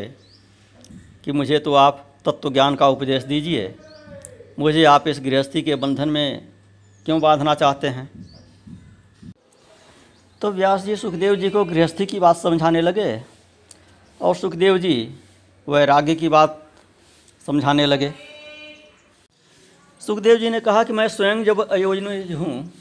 कि 1.23 1.31
मुझे 1.31 1.59
तो 1.59 1.73
आप 1.73 2.06
तत्व 2.25 2.49
ज्ञान 2.53 2.75
का 2.75 2.87
उपदेश 2.87 3.23
दीजिए। 3.23 3.73
मुझे 4.59 4.83
आप 4.83 5.07
इस 5.07 5.19
गृहस्थी 5.19 5.61
के 5.61 5.75
बंधन 5.75 6.09
में 6.09 6.47
क्यों 7.05 7.19
बांधना 7.21 7.53
चाहते 7.55 7.87
हैं? 7.87 8.09
तो 10.41 10.51
व्यास 10.51 10.81
जी 10.81 10.95
सुखदेव 10.95 11.35
जी 11.35 11.49
को 11.49 11.63
गृहस्थी 11.65 12.05
की 12.05 12.19
बात 12.19 12.37
समझाने 12.37 12.81
लगे 12.81 13.21
और 14.21 14.35
सुखदेव 14.35 14.77
जी 14.77 14.95
वैराग्य 15.67 16.15
की 16.15 16.29
बात 16.29 16.63
समझाने 17.47 17.85
लगे। 17.85 18.13
सुखदेव 20.01 20.37
जी 20.37 20.49
ने 20.49 20.59
कहा 20.59 20.83
कि 20.83 20.93
मैं 20.93 21.07
स्वयं 21.07 21.43
जब 21.43 21.67
अयोजन 21.67 22.33
हूँ 22.33 22.71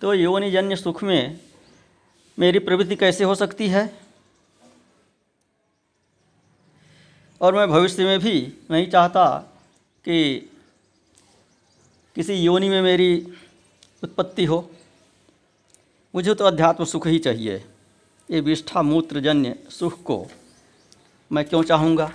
तो 0.00 0.14
योनिजन्य 0.14 0.76
सुख 0.76 1.02
में 1.02 1.38
मेरी 2.38 2.58
प्रवृत्ति 2.58 2.96
कैसे 2.96 3.24
हो 3.24 3.34
सकती 3.34 3.68
है? 3.68 4.01
और 7.42 7.54
मैं 7.54 7.68
भविष्य 7.68 8.04
में 8.04 8.18
भी 8.20 8.52
नहीं 8.70 8.90
चाहता 8.90 9.24
कि 10.04 10.50
किसी 12.16 12.34
योनि 12.34 12.68
में 12.68 12.82
मेरी 12.82 13.32
उत्पत्ति 14.02 14.44
हो। 14.44 14.70
मुझे 16.14 16.34
तो 16.34 16.44
अध्यात्म 16.44 16.84
सुख 16.84 17.06
ही 17.06 17.18
चाहिए। 17.18 17.64
ये 18.30 18.40
विष्ठा 18.40 18.82
मूत्रजन्य 18.82 19.54
सुख 19.70 20.02
को 20.02 20.26
मैं 21.32 21.44
क्यों 21.44 21.62
चाहूँगा? 21.62 22.10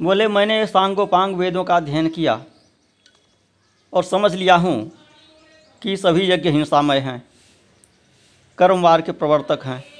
बोले, 0.00 0.28
मैंने 0.28 0.66
सांगोपांग 0.66 1.36
वेदों 1.36 1.64
का 1.64 1.76
अध्ययन 1.76 2.08
किया 2.08 2.44
और 3.92 4.04
समझ 4.04 4.34
लिया 4.34 4.56
हूँ 4.56 4.92
कि 5.82 5.96
सभी 5.96 6.30
यज्ञ 6.30 6.50
हिंसामय 6.50 6.98
हैं, 6.98 7.22
कर्मवार 8.58 9.02
के 9.02 9.12
प्रवर्तक 9.12 9.60
हैं। 9.64 9.97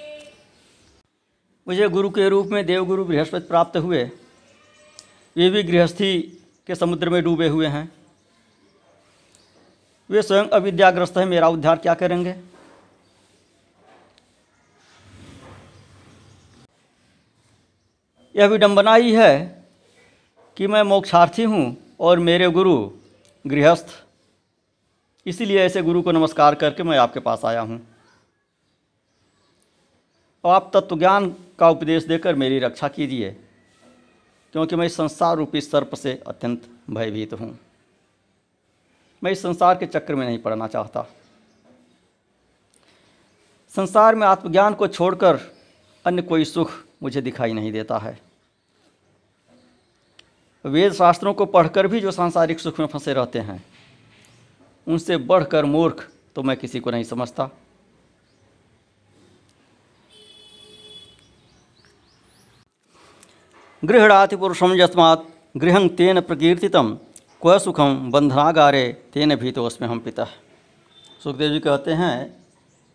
मुझे 1.69 1.89
गुरु 1.89 2.11
के 2.11 2.29
रूप 2.29 2.47
में 2.47 2.67
देवगुरु 2.67 3.05
बृहस्पति 3.05 3.47
प्राप्त 3.49 3.77
हुए। 3.77 4.05
वे 5.37 5.51
भी 5.51 5.63
गृहस्थी 5.63 6.21
के 6.67 6.75
समुद्र 6.75 7.11
में 7.11 7.23
डूबे 7.23 7.49
हुए 7.49 7.67
हैं। 7.67 7.93
वे 10.11 10.23
स्वयं 10.23 10.45
अविद्याग्रस्त 10.45 11.19
है, 11.19 11.25
मेरा 11.25 11.49
उद्धार 11.49 11.77
क्या 11.77 11.95
करेंगे? 11.95 12.35
यह 18.37 18.47
विडंबना 18.47 18.95
ही 18.95 19.13
है 19.13 19.65
कि 20.57 20.67
मैं 20.67 20.83
मोक्षार्थी 20.83 21.43
हूँ 21.43 21.77
और 22.01 22.19
मेरे 22.19 22.49
गुरु 22.49 22.91
गृहस्थ। 23.47 23.87
इसीलिए 25.27 25.61
ऐसे 25.61 25.83
गुरु 25.83 26.03
को 26.03 26.13
नमस्कार 26.13 26.55
करके 26.55 26.83
मैं 26.83 26.99
आपके 26.99 27.21
पास 27.21 27.45
आया 27.45 27.61
हूँ। 27.61 27.81
आप 30.45 30.71
तत्वज्ञान 30.75 31.35
का 31.59 31.69
उपदेश 31.71 32.05
देकर 32.05 32.35
मेरी 32.35 32.59
रक्षा 32.59 32.89
कीजिए, 32.89 33.31
क्योंकि 34.55 34.77
मैं 34.77 34.89
संसार 34.89 35.37
रूपी 35.37 35.61
सर्प 35.61 35.95
से 35.95 36.21
अत्यंत 36.27 36.69
भयभीत 36.91 37.33
हूँ। 37.33 37.59
मैं 39.23 39.33
इस 39.33 39.43
संसार 39.43 39.79
के 39.79 39.87
चक्र 39.87 40.15
में 40.15 40.25
नहीं 40.27 40.39
पड़ना 40.39 40.67
चाहता। 40.67 41.07
संसार 43.73 44.15
में 44.15 44.27
आत्मज्ञान 44.27 44.75
को 44.75 44.87
छोड़कर 44.89 45.41
अन्य 46.05 46.23
कोई 46.23 46.45
सुख 46.45 46.73
मुझे 47.03 47.21
दिखाई 47.23 47.53
नहीं 47.53 47.73
देता 47.73 47.99
है। 47.99 48.19
वेद 50.65 50.93
शास्त्रों 50.93 51.33
को 51.35 51.47
पढ़कर 51.47 51.87
भी 51.87 52.01
जो 52.01 52.11
सांसारिक 52.11 52.61
सुख 52.61 52.79
में 52.81 52.87
फंसे 52.87 53.13
रहते 53.13 53.39
हैं, 53.39 53.65
उनसे 54.87 55.17
बढ़कर 55.17 55.65
मूर्ख 55.65 56.09
तो 56.37 56.43
मैं 56.43 56.57
किसी 56.57 56.81
को 56.81 56.91
नहीं 56.91 57.05
समझता। 57.05 57.51
गृहणाति 63.83 64.37
पुरुषम 64.37 64.73
यस्मात् 64.75 65.21
गृहं 65.57 65.89
तेन 65.89 66.21
प्रकीर्तितम 66.21 66.89
क्व 67.43 67.59
सुखम 67.59 68.11
बंधनागारे 68.11 68.87
तेन 69.13 69.29
भी 69.31 69.37
भीतोस्मे 69.37 69.89
हम 69.89 69.99
पिता। 69.99 70.25
सुखदेव 71.25 71.53
जी 71.53 71.61
कहते 71.61 71.93
हैं 71.93 72.17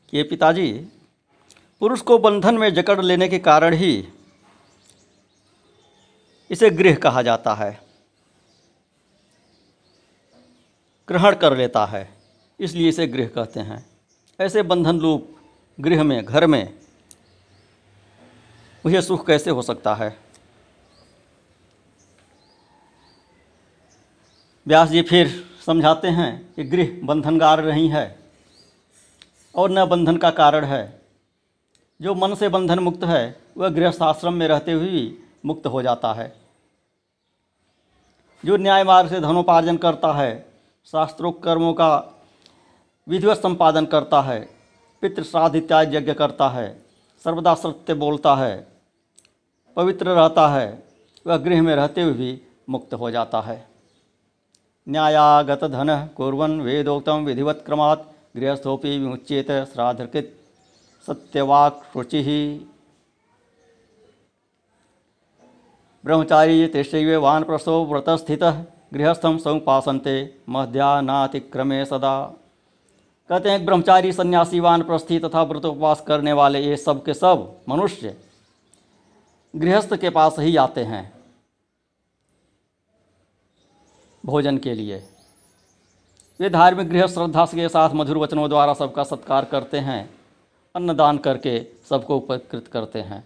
कि 0.10 0.18
ये 0.18 0.24
पिताजी, 0.24 0.72
पुरुष 1.82 2.02
को 2.02 2.18
बंधन 2.18 2.58
में 2.58 2.74
जकड़ 2.74 3.00
लेने 3.02 3.28
के 3.28 3.40
कारण 3.40 3.74
ही 3.74 4.08
इसे 6.50 6.70
गृह 6.70 6.96
कहा 6.96 7.22
जाता 7.22 7.54
है। 7.54 7.72
ग्रहण 11.08 11.36
कर 11.36 11.58
लेता 11.58 11.86
है, 11.86 12.08
इसलिए 12.60 12.90
इसे 12.90 13.08
गृह 13.08 13.28
कहते 13.28 13.60
हैं। 13.60 13.86
ऐसे 14.40 14.64
बंधन 14.64 15.00
रूप 15.00 15.30
गृह 15.78 16.04
में, 16.04 16.24
घर 16.26 16.48
में 16.48 16.74
मुझे 18.86 19.02
सुख 19.02 19.26
कैसे 19.28 19.50
हो 19.50 19.62
सकता 19.62 19.96
है? 19.96 20.18
व्यास 24.68 24.90
जी 24.90 25.02
फिर 25.02 25.44
समझाते 25.66 26.08
हैं 26.08 26.54
कि 26.54 26.64
गृह 26.64 27.00
बंधनगार 27.04 27.64
नहीं 27.66 27.90
है 27.90 28.20
और 29.56 29.72
न 29.72 29.86
बंधन 29.86 30.18
का 30.18 30.30
कारण 30.30 30.66
है। 30.66 31.02
जो 32.02 32.16
मन 32.16 32.36
से 32.36 32.50
बंधन 32.50 32.80
मुक्त 32.80 33.04
है, 33.04 33.40
वह 33.58 33.70
गृहस्थ 33.70 34.02
आश्रम 34.02 34.34
में 34.34 34.48
रहते 34.48 34.72
हुए 34.72 34.86
भी 34.86 35.20
मुक्त 35.46 35.68
हो 35.68 35.82
जाता 35.82 36.14
है। 36.14 36.36
जो 38.46 38.58
न्याय 38.58 38.84
मार्ग 38.84 39.10
से 39.10 39.20
धनोपार्जन 39.20 39.78
करता 39.78 40.14
है 40.14 40.46
शास्त्रोक्त 40.86 41.44
कर्मों 41.44 41.74
का 41.74 41.98
विधिवत 43.08 43.38
संपादन 43.38 43.86
करता 43.86 44.22
है 44.22 44.40
पितृ 45.02 45.24
श्राद्ध 45.24 45.56
इत्यादि 45.56 45.98
यज्ञ 45.98 46.14
करता 46.14 46.50
है, 46.50 46.82
सर्वदा 47.24 47.54
सत्य 47.54 47.94
बोलता 47.94 48.36
है, 48.36 48.68
पवित्र 49.76 50.10
रहता 50.10 50.48
है, 50.48 50.84
वह 51.28 51.38
गृह 51.38 51.62
में 51.62 51.76
रहते 51.76 52.02
हुए 52.02 52.14
भी 52.14 52.42
मुक्त 52.70 52.94
हो 52.94 53.12
जाता 53.12 53.42
है। 53.42 53.73
न्यायागत 54.88 55.64
धन 55.64 55.90
कुर्वन 56.18 56.60
वेदोक्तम 56.62 57.26
विधिवत 57.26 57.64
क्रमात् 57.66 58.02
गृहस्थोपि 58.38 58.90
विमुच्येत 58.90 59.52
श्राद्धकृत 59.74 60.34
सत्यवाक 61.08 61.82
शुचि 61.94 62.24
ब्रह्मचारी 66.04 66.68
तिष्ठैव 66.68 67.20
वानप्रस्थो 67.22 67.84
व्रतस्थितः 67.86 68.64
गृहस्थम 68.94 69.38
समुपासनते 69.38 70.18
मध्यानातिक्रमे 70.50 71.84
सदा। 71.86 72.16
कहते 73.30 73.50
हैं, 73.50 73.66
ब्रह्मचारी 73.66 74.12
सन्यासी, 74.12 74.60
वानप्रस्थी 74.60 75.20
तथा 75.20 75.44
व्रत 75.44 75.66
उपवास 75.66 76.04
करने 76.08 76.34
वाले 76.34 76.60
ये 76.60 76.78
सब 76.78 77.04
के 77.04 77.14
सब 77.14 77.52
मनुष्य 77.70 78.16
गृहस्थ 79.54 79.96
के 79.96 80.10
पास 80.10 80.36
ही 80.40 80.56
आते 80.58 80.84
हैं। 80.84 81.12
भोजन 84.24 84.58
के 84.58 84.74
लिए। 84.74 85.04
वे 86.40 86.50
धार्मिक 86.50 86.90
गृह 86.90 87.08
श्रद्धा 87.08 87.46
के 87.46 87.70
साथ 87.70 87.90
मधुर 87.94 88.18
वचनों 88.18 88.50
द्वारा 88.50 88.74
सबका 88.74 89.04
सत्कार 89.04 89.46
करते 89.46 89.80
हैं, 89.80 90.10
अन्नदान 90.76 91.18
करके 91.18 91.60
सबको 91.90 92.18
उपकृत 92.18 92.68
करते 92.68 93.00
हैं। 93.02 93.24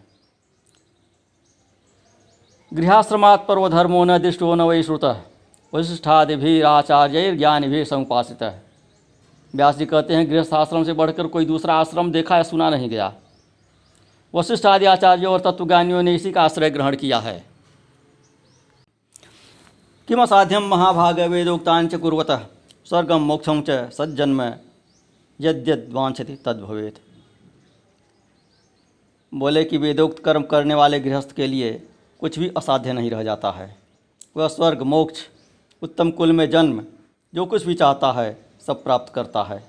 गृहाश्रमात् 2.72 3.48
पर्व 3.48 3.68
धर्मो 3.70 4.04
न 4.04 4.18
दिष्टो 4.18 4.54
न 4.56 4.62
वै 4.62 4.84
श्रुत 4.84 5.06
वशिष्ठादि 5.74 6.36
भी 6.36 6.62
आचार्य 6.62 7.36
ज्ञान 7.36 7.68
भी 7.70 7.84
समुपासित। 7.86 8.42
है 8.44 8.64
व्यास 9.54 9.76
जी 9.78 9.86
कहते 9.86 10.16
हैं 10.16 10.30
गृहस्थ 10.30 10.54
आश्रम 10.54 10.84
से 10.84 10.94
बढ़कर 10.94 11.28
कोई 11.28 11.46
दूसरा 11.46 11.76
आश्रम 11.76 12.12
देखा 12.12 12.38
या 12.38 12.44
सुना 12.44 12.70
नहीं 12.70 12.90
गया। 12.90 13.14
वशिष्ठ 14.34 14.66
आदि 14.66 14.86
आचार्यों 14.86 15.34
और 15.34 15.40
तत्वज्ञानियों 15.42 16.02
ने 16.04 16.16
इसी 16.16 16.32
का 16.32 16.42
आश्रय 16.42 16.70
ग्रहण 16.70 16.96
किया 16.96 17.20
है। 17.20 17.44
किम 20.08 20.22
असाध्यम 20.22 20.64
महाभाग 20.64 21.20
वेदोक्तांच 21.20 21.96
कुर्वत? 21.96 22.30
स्वर्गम 22.86 23.22
मोक्षम 23.22 23.62
च 23.62 23.72
सज्जन्म 23.92 24.42
यद्यद 25.40 25.90
वांछति 25.92 26.36
तद 26.46 26.62
बोले 29.34 29.64
कि 29.64 29.78
वेदोक्त 29.78 30.24
कर्म 30.24 30.44
करने 30.44 30.76
वाले 30.76 31.00
गृहस्थ 31.00 31.36
के 31.36 31.48
लिए 31.48 31.74
कुछ 32.20 32.40
भी 32.40 32.52
असाध्य 32.58 32.94
नहीं 32.94 33.12
रह 33.12 33.24
जाता 33.24 33.52
है। 33.52 33.68
वह 34.38 34.48
स्वर्ग, 34.48 34.82
मोक्ष, 34.82 35.28
उत्तम 35.82 36.12
कुल 36.12 36.32
में 36.32 36.50
जन्म, 36.50 36.84
जो 37.34 37.46
कुछ 37.46 37.66
भी 37.66 37.76
चाहता 37.76 38.12
है, 38.12 38.30
सब 38.68 38.84
प्राप्त 38.84 39.14
करता 39.14 39.44
है। 39.44 39.64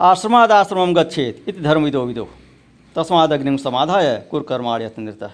आश्रमाद 0.00 0.52
आश्रम 0.52 0.94
गच्छेत 0.94 1.44
इति 1.48 1.60
धर्म 1.60 1.84
विदो 1.84 2.28
तस्माद 2.96 3.32
अग्निम 3.32 3.56
समाधाय 3.56 4.16
कुरकर्माण्य 4.30 4.94
नृत 4.98 5.30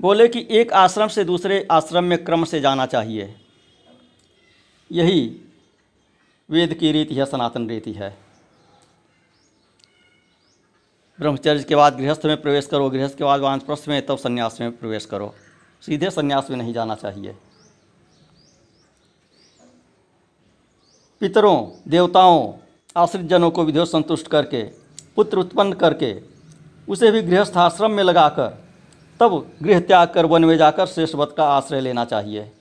बोले 0.00 0.28
कि 0.28 0.46
एक 0.50 0.72
आश्रम 0.72 1.08
से 1.08 1.24
दूसरे 1.24 1.68
आश्रम 1.70 2.04
में 2.04 2.24
क्रम 2.24 2.44
से 2.44 2.60
जाना 2.60 2.86
चाहिए। 2.86 3.40
यही 4.92 5.40
वेद 6.50 6.74
की 6.74 6.92
रीति 6.92 7.14
है, 7.14 7.26
सनातन 7.26 7.68
रीति 7.68 7.92
है। 7.92 8.18
ब्रह्मचर्य 11.20 11.62
के 11.62 11.76
बाद 11.76 11.96
गृहस्थ 11.96 12.22
में 12.24 12.42
प्रवेश 12.42 12.66
करो, 12.66 12.90
गृहस्थ 12.90 13.18
के 13.18 13.24
बाद 13.24 13.40
वानप्रस्थ 13.40 13.88
में, 13.88 14.06
तब 14.06 14.18
संन्यास 14.18 14.60
में 14.60 14.76
प्रवेश 14.76 15.06
करो। 15.06 15.34
सीधे 15.80 16.10
संन्यास 16.10 16.50
में 16.50 16.56
नहीं 16.56 16.72
जाना 16.72 16.94
चाहिए। 16.94 17.36
पितरों, 21.20 21.70
देवताओं 21.88 22.54
आश्रित 22.96 23.26
जनों 23.26 23.50
को 23.50 23.64
विधिवत 23.64 23.88
संतुष्ट 23.88 24.28
करके, 24.28 24.62
पुत्र 25.16 25.38
उत्पन्न 25.38 25.72
करके, 25.72 26.22
उसे 26.88 27.10
भी 27.10 27.22
गृहस्थ 27.22 27.56
आश्रम 27.56 27.90
में 27.90 28.04
लगाकर 28.04 28.65
तब 29.20 29.56
गृह 29.62 29.80
त्याग 29.80 30.08
कर 30.08 30.26
वन 30.26 30.44
में 30.44 30.56
जाकर 30.56 30.86
श्रेष्ठवत 30.86 31.34
का 31.36 31.48
आश्रय 31.48 31.80
लेना 31.80 32.04
चाहिए। 32.04 32.52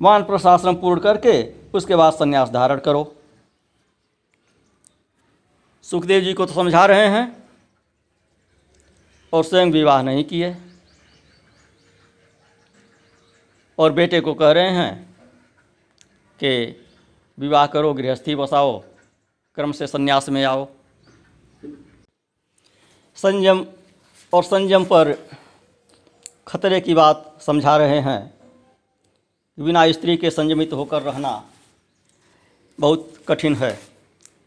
मान 0.00 0.22
प्रशासन 0.22 0.74
पूर्ण 0.74 1.00
करके 1.00 1.42
उसके 1.74 1.96
बाद 1.96 2.12
संन्यास 2.12 2.50
धारण 2.50 2.78
करो। 2.78 3.16
सुखदेव 5.82 6.20
जी 6.20 6.34
को 6.34 6.46
तो 6.46 6.52
समझा 6.52 6.86
रहे 6.86 7.06
हैं 7.06 7.50
और 9.32 9.44
स्वयं 9.44 9.72
विवाह 9.72 10.02
नहीं 10.02 10.24
किए। 10.24 10.56
और 13.78 13.92
बेटे 13.92 14.20
को 14.20 14.34
कह 14.34 14.50
रहे 14.50 14.70
हैं 14.70 15.16
कि 16.40 16.84
विवाह 17.38 17.66
करो, 17.66 17.94
गृहस्थी 17.94 18.34
बसाओ, 18.34 18.78
क्रम 19.54 19.72
से 19.72 19.86
संन्यास 19.86 20.28
में 20.28 20.44
आओ। 20.44 20.68
संयम 23.18 23.64
और 24.32 24.42
संयम 24.44 24.84
पर 24.84 25.12
खतरे 26.48 26.80
की 26.80 26.94
बात 26.94 27.36
समझा 27.40 27.76
रहे 27.76 27.98
हैं। 28.00 28.20
बिना 29.58 29.90
स्त्री 29.92 30.16
के 30.16 30.30
संयमित 30.30 30.72
होकर 30.72 31.02
रहना 31.02 31.42
बहुत 32.78 33.12
कठिन 33.28 33.54
है। 33.54 33.78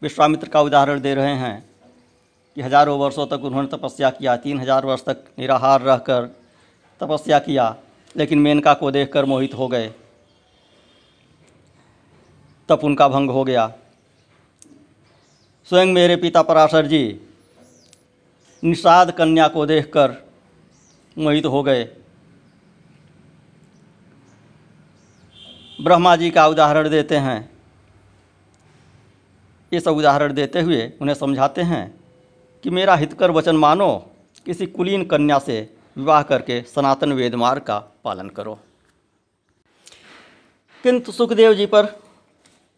विश्वामित्र 0.02 0.48
का 0.48 0.60
उदाहरण 0.60 1.00
दे 1.00 1.14
रहे 1.14 1.34
हैं 1.36 1.64
कि 2.56 2.62
हज़ारों 2.62 2.98
वर्षों 2.98 3.26
तक 3.26 3.44
उन्होंने 3.44 3.68
तपस्या 3.68 4.10
किया, 4.10 4.36
तीन 4.36 4.60
हज़ार 4.60 4.86
वर्ष 4.86 5.02
तक 5.04 5.24
निराहार 5.38 5.80
रहकर 5.80 6.26
तपस्या 7.00 7.38
किया, 7.38 7.74
लेकिन 8.16 8.38
मेनका 8.38 8.74
को 8.74 8.90
देखकर 8.90 9.24
मोहित 9.24 9.54
हो 9.54 9.68
गए। 9.68 9.88
तप 12.68 12.80
उनका 12.84 13.08
भंग 13.08 13.30
हो 13.30 13.44
गया। 13.44 13.66
स्वयं 15.70 15.92
मेरे 15.94 16.16
पिता 16.16 16.42
पराशर 16.42 16.86
जी 16.86 17.02
निषाद 18.64 19.10
कन्या 19.10 19.48
को 19.48 19.66
देखकर 19.66 20.14
मोहित 21.18 21.46
हो 21.46 21.62
गए। 21.62 21.84
ब्रह्मा 25.82 26.16
जी 26.16 26.30
का 26.30 26.46
उदाहरण 26.46 26.88
देते 26.88 27.16
हैं। 27.16 27.50
ये 29.72 29.80
सब 29.80 29.90
उदाहरण 29.90 30.32
देते 30.32 30.60
हुए 30.60 30.92
उन्हें 31.00 31.14
समझाते 31.14 31.62
हैं 31.62 32.00
कि 32.64 32.70
मेरा 32.70 32.94
हितकर 32.94 33.30
वचन 33.30 33.56
मानो, 33.56 34.10
किसी 34.46 34.66
कुलीन 34.66 35.04
कन्या 35.04 35.38
से 35.38 35.74
विवाह 35.96 36.22
करके 36.22 36.62
सनातन 36.62 37.12
वेद 37.12 37.34
मार्ग 37.34 37.62
का 37.62 37.78
पालन 38.04 38.28
करो। 38.28 38.58
किंतु 40.82 41.12
सुखदेव 41.12 41.54
जी 41.54 41.66
पर 41.66 41.86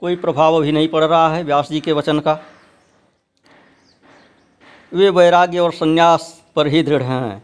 कोई 0.01 0.17
प्रभाव 0.17 0.55
अभी 0.55 0.73
नहीं 0.73 0.89
पड़ 0.89 1.05
रहा 1.05 1.35
है 1.35 1.43
व्यास 1.43 1.69
जी 1.69 1.81
के 1.81 1.93
वचन 1.93 2.21
का। 2.21 2.41
वे 4.95 5.11
वैराग्य 5.11 5.59
और 5.59 5.73
संन्यास 5.73 6.43
पर 6.57 6.67
ही 6.67 6.83
दृढ़ 6.83 7.03
हैं। 7.03 7.43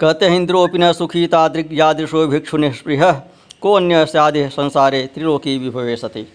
कहते 0.00 0.26
हैं 0.26 0.36
इंद्रोपि 0.36 0.78
न 0.78 0.92
सुखी 0.92 1.26
तादृग 1.26 1.68
यादृशो 1.72 2.26
भिक्षु 2.26 2.56
निष्पृह 2.56 3.12
को 3.60 3.72
अन्य 3.72 4.06
स्यादे 4.06 4.48
संसारे 4.48 5.06
त्रिलोकी 5.06 5.58
विभवे 5.58 5.96
सती 5.96 6.26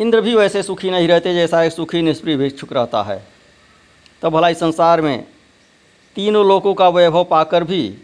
इंद्र 0.00 0.20
भी 0.20 0.34
वैसे 0.34 0.62
सुखी 0.62 0.90
नहीं 0.90 1.08
रहते, 1.08 1.34
जैसा 1.34 1.62
एक 1.62 1.72
सुखी 1.72 2.02
निष्प्रिय 2.02 2.36
भिक्षुक 2.36 2.72
रहता 2.72 3.02
है। 3.02 3.26
तब 4.22 4.28
भला 4.28 4.48
इस 4.48 4.60
संसार 4.60 5.00
में 5.00 5.26
तीनों 6.14 6.46
लोगों 6.46 6.74
का 6.74 6.88
वैभव 6.88 7.24
पाकर 7.24 7.64
भी 7.64 7.98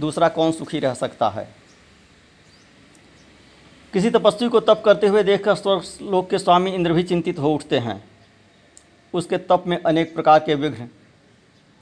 दूसरा 0.00 0.28
कौन 0.28 0.52
सुखी 0.52 0.78
रह 0.78 0.94
सकता 0.94 1.28
है? 1.28 1.54
किसी 3.92 4.10
तपस्वी 4.10 4.48
को 4.48 4.60
तप 4.60 4.82
करते 4.84 5.06
हुए 5.06 5.22
देखकर 5.22 5.54
स्वर्ग 5.54 5.82
लोक 6.02 6.30
के 6.30 6.38
स्वामी 6.38 6.70
इंद्र 6.70 6.92
भी 6.92 7.02
चिंतित 7.02 7.38
हो 7.38 7.54
उठते 7.54 7.78
हैं। 7.78 8.04
उसके 9.14 9.38
तप 9.38 9.64
में 9.66 9.82
अनेक 9.82 10.14
प्रकार 10.14 10.38
के 10.38 10.54
विघ्न 10.54 10.88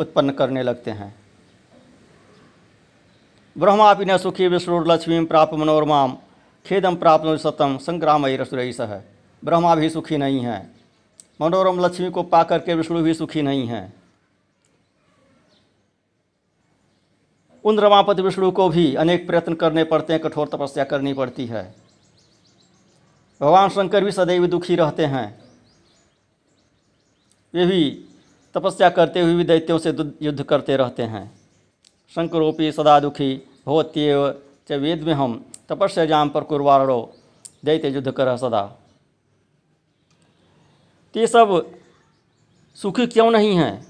उत्पन्न 0.01 0.31
करने 0.31 0.63
लगते 0.63 0.91
हैं। 0.91 1.15
ब्रह्मापि 3.59 4.05
न 4.05 4.19
सुखी, 4.19 4.49
विष्णु, 4.49 4.85
लक्ष्मी 4.85 5.25
प्राप्त 5.25 5.55
मनोरमाम, 5.55 6.17
खेदम, 6.67 6.97
प्राप्त, 6.97 7.41
सतम 7.41 7.79
संग्राम 7.79 8.27
रसुरई 8.27 8.73
सह। 8.73 9.01
ब्रह्मा 9.45 9.75
भी 9.75 9.91
सुखी 9.91 10.17
नहीं 10.17 10.41
है। 10.41 10.71
मनोरम, 11.41 11.81
लक्ष्मी 11.81 12.11
को 12.11 12.23
पा 12.23 12.43
करके 12.43 12.75
विष्णु 12.75 13.03
भी 13.03 13.15
सुखी 13.15 13.43
नहीं 13.43 13.67
हैं। 13.67 13.95
उन 17.65 17.79
रमापति 17.79 18.23
विष्णु 18.23 18.51
को 18.51 18.69
भी 18.69 18.95
अनेक 18.95 19.27
प्रयत्न 19.27 19.55
करने 19.55 19.85
पड़ते 19.85 20.13
हैं, 20.13 20.23
कठोर 20.23 20.49
तपस्या 20.49 20.85
करनी 20.85 21.15
पड़ती 21.15 21.47
है। 21.47 21.75
भगवान 23.41 23.69
शंकर 23.69 24.05
भी 24.05 24.13
सदैव 24.13 24.47
दुखी 24.47 24.77
रहते 24.77 25.05
हैं। 25.05 25.43
वे 27.55 27.67
भी 27.67 28.05
तपस्या 28.55 28.90
करते 28.90 29.21
हुए 29.21 29.35
भी 29.35 29.45
दैत्यों 29.45 29.79
से 29.79 29.88
युद्ध 30.23 30.43
करते 30.43 30.77
रहते 30.77 31.03
हैं। 31.03 31.40
शंकरोपी 32.14 32.73
सदा 32.73 33.01
दुखी 33.01 33.43
भवत्येव 33.67 34.40
च 34.69 34.73
वेद 34.73 35.03
में 35.03 35.14
हम 35.14 35.45
तपस्या 35.69 36.05
जाम 36.05 36.29
पर 36.29 36.45
कुरवारो 36.45 37.14
दैत्य 37.64 37.88
युद्ध 37.88 38.11
कर 38.11 38.37
सदा। 38.37 38.62
तो 41.14 41.21
ये 41.21 41.27
सब 41.27 41.81
सुखी 42.75 43.07
क्यों 43.07 43.31
नहीं 43.31 43.57
हैं? 43.57 43.87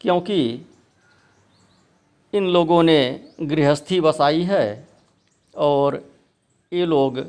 क्योंकि 0.00 0.66
इन 2.34 2.46
लोगों 2.46 2.82
ने 2.82 3.28
गृहस्थी 3.42 4.00
बसाई 4.00 4.42
है 4.42 4.88
और 5.56 6.10
ये 6.72 6.86
लोग 6.86 7.26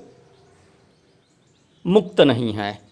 मुक्त 1.85 2.21
नहीं 2.21 2.53
हैं। 2.53 2.86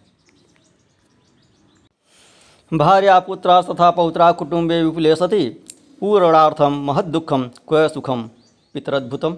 भार्या 2.78 3.20
पुत्रा 3.20 3.62
तथा 3.62 3.90
पौत्रा 3.92 4.32
कुटुंबे 4.32 4.82
विपुले 4.84 5.16
सती 5.16 5.50
पूर्णार्थम 6.02 6.74
महद 6.86 7.06
दुखम 7.06 7.44
क्व 7.68 7.88
सुखम 7.88 8.30
पितरद्भुतम 8.76 9.34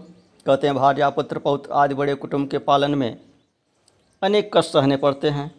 कहते 0.45 0.67
हैं, 0.67 0.75
भार्या 0.75 1.09
पुत्र 1.09 1.37
पौत्र 1.37 1.71
आदि 1.71 1.93
बड़े 1.93 2.15
कुटुंब 2.15 2.47
के 2.49 2.57
पालन 2.57 2.95
में 2.95 3.17
अनेक 4.21 4.49
कष्ट 4.57 4.71
सहने 4.71 4.97
पड़ते 4.97 5.29
हैं। 5.29 5.51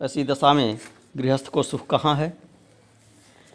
ऐसी 0.00 0.24
दशा 0.24 0.52
में 0.52 0.78
गृहस्थ 1.16 1.48
को 1.48 1.62
सुख 1.62 1.86
कहाँ 1.86 2.14
है? 2.16 2.32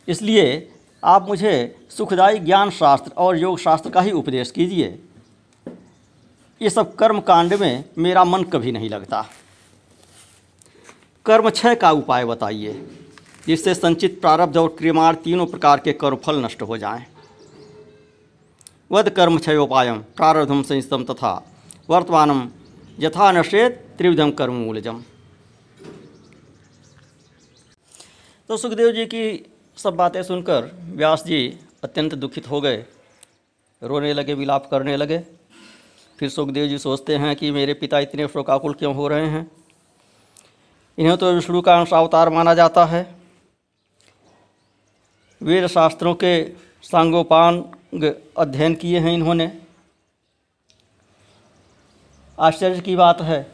इसलिए 0.08 0.72
आप 1.04 1.28
मुझे 1.28 1.76
सुखदायी 1.90 2.40
ज्ञान 2.40 2.70
शास्त्र 2.70 3.12
और 3.18 3.38
योग 3.38 3.60
शास्त्र 3.60 3.90
का 3.90 4.02
ही 4.02 4.12
उपदेश 4.12 4.52
कीजिए। 4.52 5.00
ये 6.62 6.70
सब 6.70 6.96
कर्म 6.96 7.20
कांड 7.20 7.54
में 7.54 7.84
मेरा 7.98 8.24
मन 8.24 8.44
कभी 8.44 8.72
नहीं 8.72 8.90
लगता। 8.90 9.26
कर्म 11.26 11.50
क्षय 11.50 11.76
का 11.76 11.92
उपाय 11.92 12.26
बताइए। 12.26 12.97
जिससे 13.48 13.74
संचित 13.76 14.20
प्रारब्ध 14.22 14.58
और 14.58 14.76
क्रियमाण 14.78 15.16
तीनों 15.16 15.46
प्रकार 15.48 15.80
के 15.80 15.94
कर्मफल 15.94 16.44
नष्ट 16.46 16.62
हो 16.62 16.78
जाएँ। 16.78 17.06
वध 18.92 19.10
कर्म 19.10 19.38
क्षयोपायम 19.38 20.00
प्रारब्धम 20.16 20.64
संस्तम 20.64 21.04
तथा 21.04 21.34
वर्तमानम 21.90 22.48
यथा 23.00 23.32
नशेत 23.32 23.84
त्रिविधम 23.98 24.32
कर्म 24.32 24.54
मूलजम। 24.56 25.02
तो 28.50 28.58
सुखदेव 28.58 28.92
जी 28.92 29.06
की 29.06 29.46
सब 29.78 29.96
बातें 29.96 30.22
सुनकर 30.24 30.72
व्यास 30.96 31.24
जी 31.26 31.48
अत्यंत 31.84 32.14
दुखित 32.16 32.50
हो 32.50 32.62
गए, 32.62 32.78
रोने 33.82 34.14
लगे, 34.14 34.34
विलाप 34.34 34.68
करने 34.72 34.96
लगे। 34.98 35.20
फिर 36.20 36.30
सुखदेव 36.30 36.68
जी 36.68 36.78
सोचते 36.78 37.16
हैं 37.16 37.36
कि 37.36 37.52
मेरे 37.52 37.74
पिता 37.74 38.00
इतने 38.00 38.28
शोकाकुल 38.28 38.74
क्यों 38.74 38.94
हो 38.96 39.08
रहे 39.08 39.28
हैं? 39.28 39.50
इन्हें 40.98 41.18
तो 41.18 41.32
विष्णु 41.34 41.62
का 41.62 41.80
अंश 41.80 41.94
अवतार 41.94 42.30
माना 42.30 42.54
जाता 42.54 42.86
है। 42.86 43.17
वेद 45.42 45.68
शास्त्रों 45.68 46.16
के 46.16 46.50
सांगोपांग 46.84 48.04
अध्ययन 48.38 48.76
किए 48.76 49.00
हैं 49.00 49.14
इन्होंने। 49.14 49.62
आश्चर्य 52.40 52.82
की 52.82 52.96
बात 52.96 53.22
है 53.22 53.52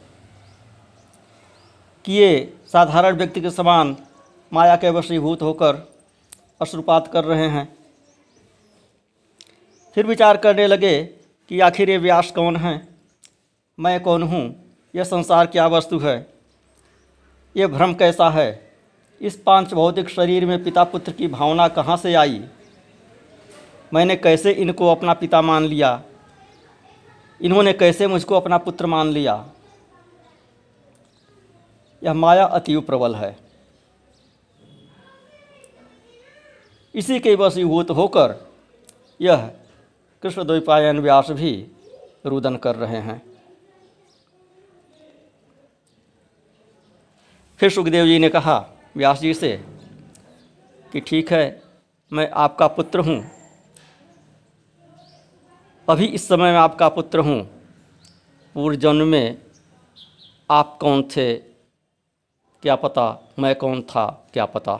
कि 2.05 2.13
ये 2.13 2.57
साधारण 2.67 3.15
व्यक्ति 3.15 3.41
के 3.41 3.49
समान 3.49 3.97
माया 4.53 4.75
के 4.75 4.89
वशीभूत 4.89 5.41
होकर 5.41 5.93
अश्रुपात 6.61 7.07
कर 7.07 7.23
रहे 7.23 7.47
हैं। 7.49 7.75
फिर 9.95 10.07
विचार 10.07 10.37
करने 10.37 10.67
लगे 10.67 11.03
कि 11.49 11.59
आखिर 11.59 11.89
ये 11.89 11.97
व्यास 11.97 12.31
कौन 12.31 12.55
है? 12.55 12.87
मैं 13.79 13.99
कौन 14.01 14.23
हूँ? 14.23 14.75
यह 14.95 15.03
संसार 15.03 15.45
क्या 15.45 15.67
वस्तु 15.67 15.99
है? 15.99 16.33
ये 17.57 17.67
भ्रम 17.67 17.93
कैसा 17.93 18.29
है? 18.29 18.62
इस 19.23 19.37
पाँच 19.37 19.73
भौतिक 19.73 20.09
शरीर 20.09 20.45
में 20.45 20.63
पिता 20.63 20.83
पुत्र 20.83 21.11
की 21.11 21.27
भावना 21.27 21.67
कहाँ 21.67 21.97
से 21.97 22.13
आई? 22.13 22.45
मैंने 23.93 24.15
कैसे 24.15 24.51
इनको 24.51 24.91
अपना 24.91 25.13
पिता 25.13 25.41
मान 25.41 25.65
लिया? 25.65 26.03
इन्होंने 27.41 27.73
कैसे 27.73 28.07
मुझको 28.07 28.35
अपना 28.35 28.57
पुत्र 28.57 28.85
मान 28.85 29.07
लिया? 29.07 29.49
यह 32.03 32.13
माया 32.13 32.45
अतीव 32.45 32.81
प्रबल 32.81 33.15
है। 33.15 33.37
इसी 36.95 37.19
के 37.19 37.35
वशीभूत 37.35 37.89
होकर 37.89 38.51
यह 39.21 39.51
कृष्ण 40.21 40.43
द्वैपायन 40.43 40.99
व्यास 40.99 41.31
भी 41.31 41.67
रुदन 42.25 42.55
कर 42.55 42.75
रहे 42.75 42.97
हैं। 42.97 43.21
फिर 47.57 47.69
सुखदेव 47.69 48.05
जी 48.05 48.19
ने 48.19 48.29
कहा 48.29 48.69
व्यास 48.95 49.19
जी 49.19 49.33
से 49.33 49.49
कि 50.85 50.99
ठीक 50.99 51.31
है, 51.33 51.61
मैं 52.11 52.29
आपका 52.31 52.67
पुत्र 52.67 52.99
हूँ। 52.99 53.23
अभी 55.87 56.05
इस 56.07 56.27
समय 56.27 56.51
मैं 56.51 56.59
आपका 56.59 56.89
पुत्र 56.89 57.19
हूँ। 57.19 57.41
पूर्व 58.55 58.75
जन्म 58.75 59.07
में 59.07 59.37
आप 60.49 60.77
कौन 60.81 61.03
थे? 61.07 61.33
क्या 62.63 62.75
पता 62.75 63.33
मैं 63.39 63.55
कौन 63.55 63.81
था? 63.81 64.05
क्या 64.33 64.45
पता। 64.45 64.77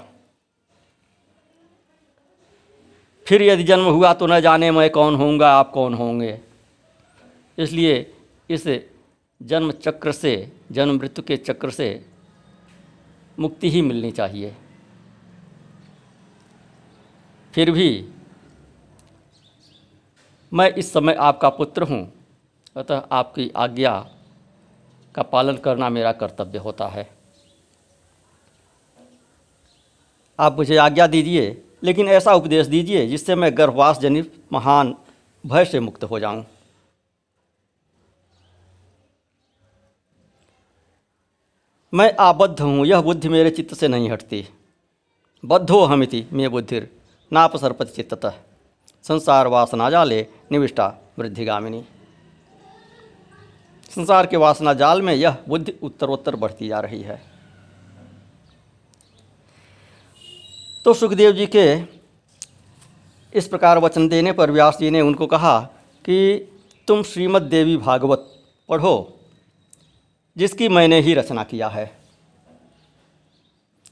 फिर 3.27 3.41
यदि 3.41 3.63
जन्म 3.63 3.85
हुआ 3.85 4.13
तो 4.13 4.27
न 4.27 4.39
जाने 4.41 4.71
मैं 4.71 4.89
कौन 4.89 5.15
होऊँगा, 5.15 5.51
आप 5.51 5.71
कौन 5.71 5.93
होंगे। 5.93 6.39
इसलिए 7.57 8.13
इस 8.49 8.67
जन्म 9.41 9.71
चक्र 9.73 10.11
से, 10.11 10.51
जन्म 10.71 10.95
मृत्यु 10.95 11.23
के 11.23 11.37
चक्र 11.39 11.69
से 11.71 12.05
मुक्ति 13.37 13.69
ही 13.69 13.81
मिलनी 13.81 14.11
चाहिए। 14.11 14.55
फिर 17.53 17.71
भी 17.71 18.05
मैं 20.51 20.69
इस 20.69 20.91
समय 20.93 21.13
आपका 21.13 21.49
पुत्र 21.49 21.83
हूँ, 21.83 22.01
अतः 22.77 23.03
आपकी 23.11 23.49
आज्ञा 23.55 23.93
का 25.15 25.21
पालन 25.23 25.57
करना 25.57 25.89
मेरा 25.89 26.11
कर्तव्य 26.11 26.57
होता 26.57 26.87
है। 26.87 27.09
आप 30.39 30.57
मुझे 30.57 30.77
आज्ञा 30.77 31.07
दीजिए, 31.07 31.61
लेकिन 31.83 32.07
ऐसा 32.07 32.33
उपदेश 32.33 32.67
दीजिए 32.67 33.05
जिससे 33.07 33.35
मैं 33.35 33.57
गर्भवास 33.57 33.99
जनित 33.99 34.33
महान 34.53 34.95
भय 35.43 35.65
से 35.65 35.79
मुक्त 35.79 36.03
हो 36.03 36.19
जाऊँ। 36.19 36.45
मैं 41.93 42.15
आबद्ध 42.19 42.59
हूँ, 42.61 42.85
यह 42.85 43.01
बुद्धि 43.01 43.29
मेरे 43.29 43.49
चित्त 43.49 43.73
से 43.73 43.87
नहीं 43.87 44.09
हटती। 44.11 44.45
बद्धो 45.43 45.83
हमिति 45.85 46.25
मे 46.33 46.47
बुद्धिर 46.49 46.89
नापसरपति 47.31 47.93
चित्ततः 47.93 48.33
संसार 49.03 49.47
वासना 49.47 49.89
जाले, 49.89 50.21
निविष्टा 50.51 50.87
वृद्धिगामिनी। 51.19 51.83
संसार 53.91 54.25
के 54.25 54.37
वासना 54.37 54.73
जाल 54.73 55.01
में 55.01 55.13
यह 55.13 55.37
बुद्धि 55.47 55.73
उत्तरोत्तर 55.83 56.35
बढ़ती 56.35 56.67
जा 56.67 56.79
रही 56.79 57.01
है। 57.01 57.21
तो 60.85 60.93
सुखदेव 60.93 61.31
जी 61.31 61.47
के 61.55 61.65
इस 63.37 63.47
प्रकार 63.47 63.77
वचन 63.77 64.07
देने 64.07 64.31
पर 64.31 64.51
व्यास 64.51 64.77
जी 64.79 64.89
ने 64.89 65.01
उनको 65.01 65.27
कहा 65.27 65.59
कि 66.05 66.49
तुम 66.87 67.03
श्रीमद् 67.03 67.49
देवी 67.49 67.77
भागवत 67.77 68.29
पढ़ो। 68.69 69.19
जिसकी 70.37 70.67
मैंने 70.67 70.99
ही 70.99 71.13
रचना 71.13 71.43
किया 71.43 71.67
है। 71.67 71.97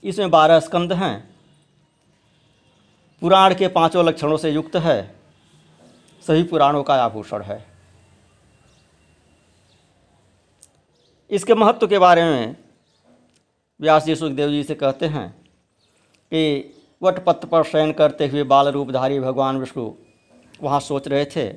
इसमें 0.04 0.30
बारह 0.30 0.60
स्कंद 0.60 0.94
हैं। 0.94 1.36
पुराण 3.22 3.56
के 3.56 3.68
पाँचों 3.68 4.06
लक्षणों 4.06 4.38
से 4.38 4.50
युक्त 4.50 4.76
है। 4.76 5.16
सभी 6.28 6.44
पुराणों 6.44 6.84
का 6.84 6.96
आभूषण 6.96 7.42
है। 7.42 7.66
इसके 11.30 11.54
महत्व 11.54 11.88
के 11.88 12.00
बारे 12.00 12.24
में 12.24 12.56
व्यास 13.82 14.06
जी 14.06 14.16
सुखदेव 14.16 14.50
जी 14.50 14.64
से 14.64 14.76
कहते 14.76 15.06
हैं 15.06 15.30
कि 16.32 16.74
वटपत्र 17.02 17.48
पर 17.48 17.64
शयन 17.64 17.92
करते 17.92 18.28
हुए 18.28 18.44
बाल 18.44 18.68
रूपधारी 18.68 19.20
भगवान 19.20 19.58
विष्णु 19.58 19.92
वहाँ 20.62 20.80
सोच 20.80 21.08
रहे 21.08 21.26
थे 21.26 21.50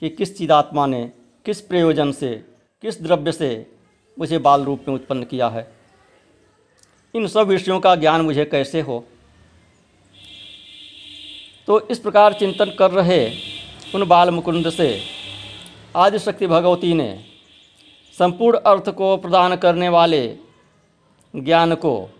कि 0.00 0.08
किस 0.08 0.38
चिदात्मा 0.38 0.86
ने 0.86 1.12
किस 1.44 1.60
प्रयोजन 1.60 2.12
से, 2.12 2.34
किस 2.82 3.02
द्रव्य 3.02 3.32
से 3.32 3.75
मुझे 4.18 4.38
बाल 4.38 4.64
रूप 4.64 4.84
में 4.88 4.94
उत्पन्न 4.94 5.24
किया 5.24 5.48
है। 5.48 5.72
इन 7.14 7.26
सब 7.26 7.46
विषयों 7.46 7.80
का 7.80 7.96
ज्ञान 7.96 8.20
मुझे 8.20 8.44
कैसे 8.44 8.80
हो? 8.80 9.04
तो 11.66 11.88
इस 11.88 11.98
प्रकार 11.98 12.32
चिंतन 12.32 12.76
कर 12.78 12.90
रहे 12.90 13.30
उन 13.94 14.08
बाल 14.08 14.30
मुकुंद 14.30 14.70
से 14.70 15.02
आदिशक्ति 15.96 16.46
भगवती 16.46 16.94
ने 16.94 17.24
संपूर्ण 18.18 18.58
अर्थ 18.58 18.90
को 18.90 19.16
प्रदान 19.16 19.56
करने 19.56 19.88
वाले 19.88 20.36
ज्ञान 21.36 21.74
को 21.74 22.10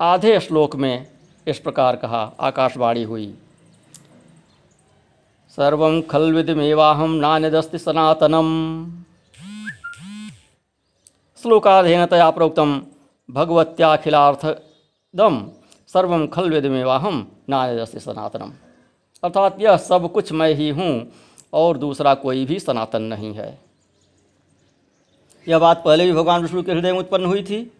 आधे 0.00 0.40
श्लोक 0.40 0.76
में 0.76 1.06
इस 1.46 1.58
प्रकार 1.58 1.96
कहा। 1.96 2.32
आकाशवाणी 2.40 3.02
हुई। 3.02 3.34
सर्व 5.56 6.00
खलविदमेवाहम 6.00 7.10
नान्यदस्ति 7.10 7.78
सनातनम। 7.78 9.07
श्लोकाधीनतया 11.42 12.30
प्रोक्तम 12.30 12.82
भगवत्याखिलार्थदम 13.28 15.50
सर्व 15.90 16.26
खलविदमेवाहम 16.26 17.26
नान्यदस्ति 17.48 18.00
सनातनम। 18.00 18.52
अर्थात 19.22 19.60
यह 19.60 19.76
सब 19.76 20.12
कुछ 20.12 20.32
मैं 20.32 20.54
ही 20.54 20.70
हूँ 20.70 21.12
और 21.52 21.78
दूसरा 21.78 22.14
कोई 22.14 22.46
भी 22.46 22.60
सनातन 22.60 23.02
नहीं 23.02 23.34
है। 23.34 23.58
यह 25.46 25.58
बात 25.58 25.82
पहले 25.84 26.06
भी 26.06 26.12
भगवान 26.12 26.42
विष्णु 26.42 26.62
के 26.62 26.72
हृदय 26.72 26.92
में 26.92 26.98
उत्पन्न 26.98 27.24
हुई 27.24 27.42
थी। 27.42 27.72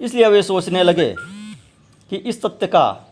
इसलिए 0.00 0.28
वे 0.28 0.42
सोचने 0.42 0.82
लगे 0.82 1.14
कि 2.10 2.16
इस 2.16 2.42
सत्य 2.42 2.66
का, 2.66 3.06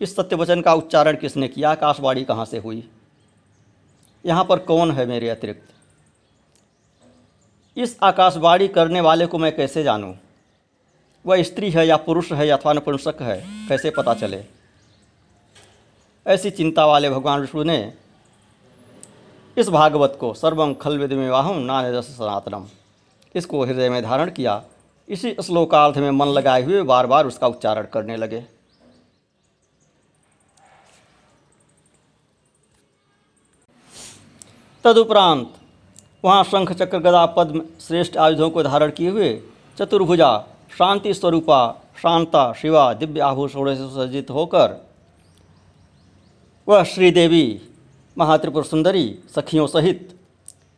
इस 0.00 0.16
सत्य 0.16 0.36
वचन 0.36 0.60
का 0.60 0.74
उच्चारण 0.74 1.16
किसने 1.16 1.48
किया? 1.48 1.70
आकाशवाणी 1.70 2.24
कहाँ 2.24 2.44
से 2.44 2.58
हुई? 2.58 2.88
यहाँ 4.24 4.44
पर 4.44 4.58
कौन 4.58 4.90
है 4.90 5.06
मेरे 5.06 5.28
अतिरिक्त? 5.28 5.74
इस 7.78 7.96
आकाशवाणी 8.02 8.68
करने 8.68 9.00
वाले 9.00 9.26
को 9.26 9.38
मैं 9.38 9.56
कैसे 9.56 9.82
जानूँ? 9.82 10.18
वह 11.26 11.42
स्त्री 11.42 11.70
है 11.70 11.86
या 11.86 11.96
पुरुष 11.96 12.32
है 12.32 12.46
या 12.46 12.56
अथवा 12.56 12.72
नपुंसक 12.72 13.22
है, 13.22 13.66
कैसे 13.68 13.90
पता 13.90 14.14
चले? 14.14 14.44
ऐसी 16.26 16.50
चिंता 16.50 16.86
वाले 16.86 17.10
भगवान 17.10 17.40
विष्णु 17.40 17.62
ने 17.62 17.94
इस 19.56 19.68
भागवत 19.68 20.16
को 20.20 20.34
सर्वम 20.34 20.74
खल 20.74 20.98
विदमेवाहम 20.98 21.58
नानदस 21.58 22.04
सनातनम। 22.04 22.66
इसको 23.34 23.64
हृदय 23.64 23.88
में 23.90 24.02
धारण 24.02 24.30
किया। 24.30 24.62
इसी 25.08 25.34
श्लोकार्थ 25.34 25.96
में 25.96 26.10
मन 26.10 26.26
लगाए 26.26 26.62
हुए 26.62 26.82
बार 26.82 27.06
बार 27.06 27.26
उसका 27.26 27.46
उच्चारण 27.46 27.86
करने 27.86 28.16
लगे। 28.16 28.44
तदुपरांत 34.84 35.54
वहाँ 36.24 36.44
शंख 36.44 36.72
चक्र 36.72 36.98
गदा 36.98 37.26
पद्म 37.26 37.62
श्रेष्ठ 37.80 38.16
आयुधों 38.16 38.50
को 38.50 38.62
धारण 38.62 38.90
किए 38.90 39.10
हुए 39.10 39.42
चतुर्भुजा, 39.78 40.44
शांति 40.78 41.14
स्वरूपा, 41.14 41.82
शांता, 42.02 42.52
शिवा, 42.52 42.92
दिव्य 42.94 43.20
आभूषणों 43.20 43.74
से 43.74 43.88
सज्जित 43.88 44.30
होकर 44.30 44.86
वह 46.68 46.82
श्रीदेवी, 46.84 47.60
महात्रिपुर 48.18 48.64
सुंदरी, 48.64 49.18
सखियों 49.34 49.66
सहित 49.66 50.18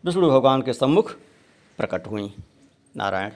विष्णु 0.04 0.30
भगवान 0.30 0.62
के 0.62 0.72
सम्मुख 0.72 1.12
प्रकट 1.76 2.06
हुई। 2.06 2.34
नारायण। 2.96 3.30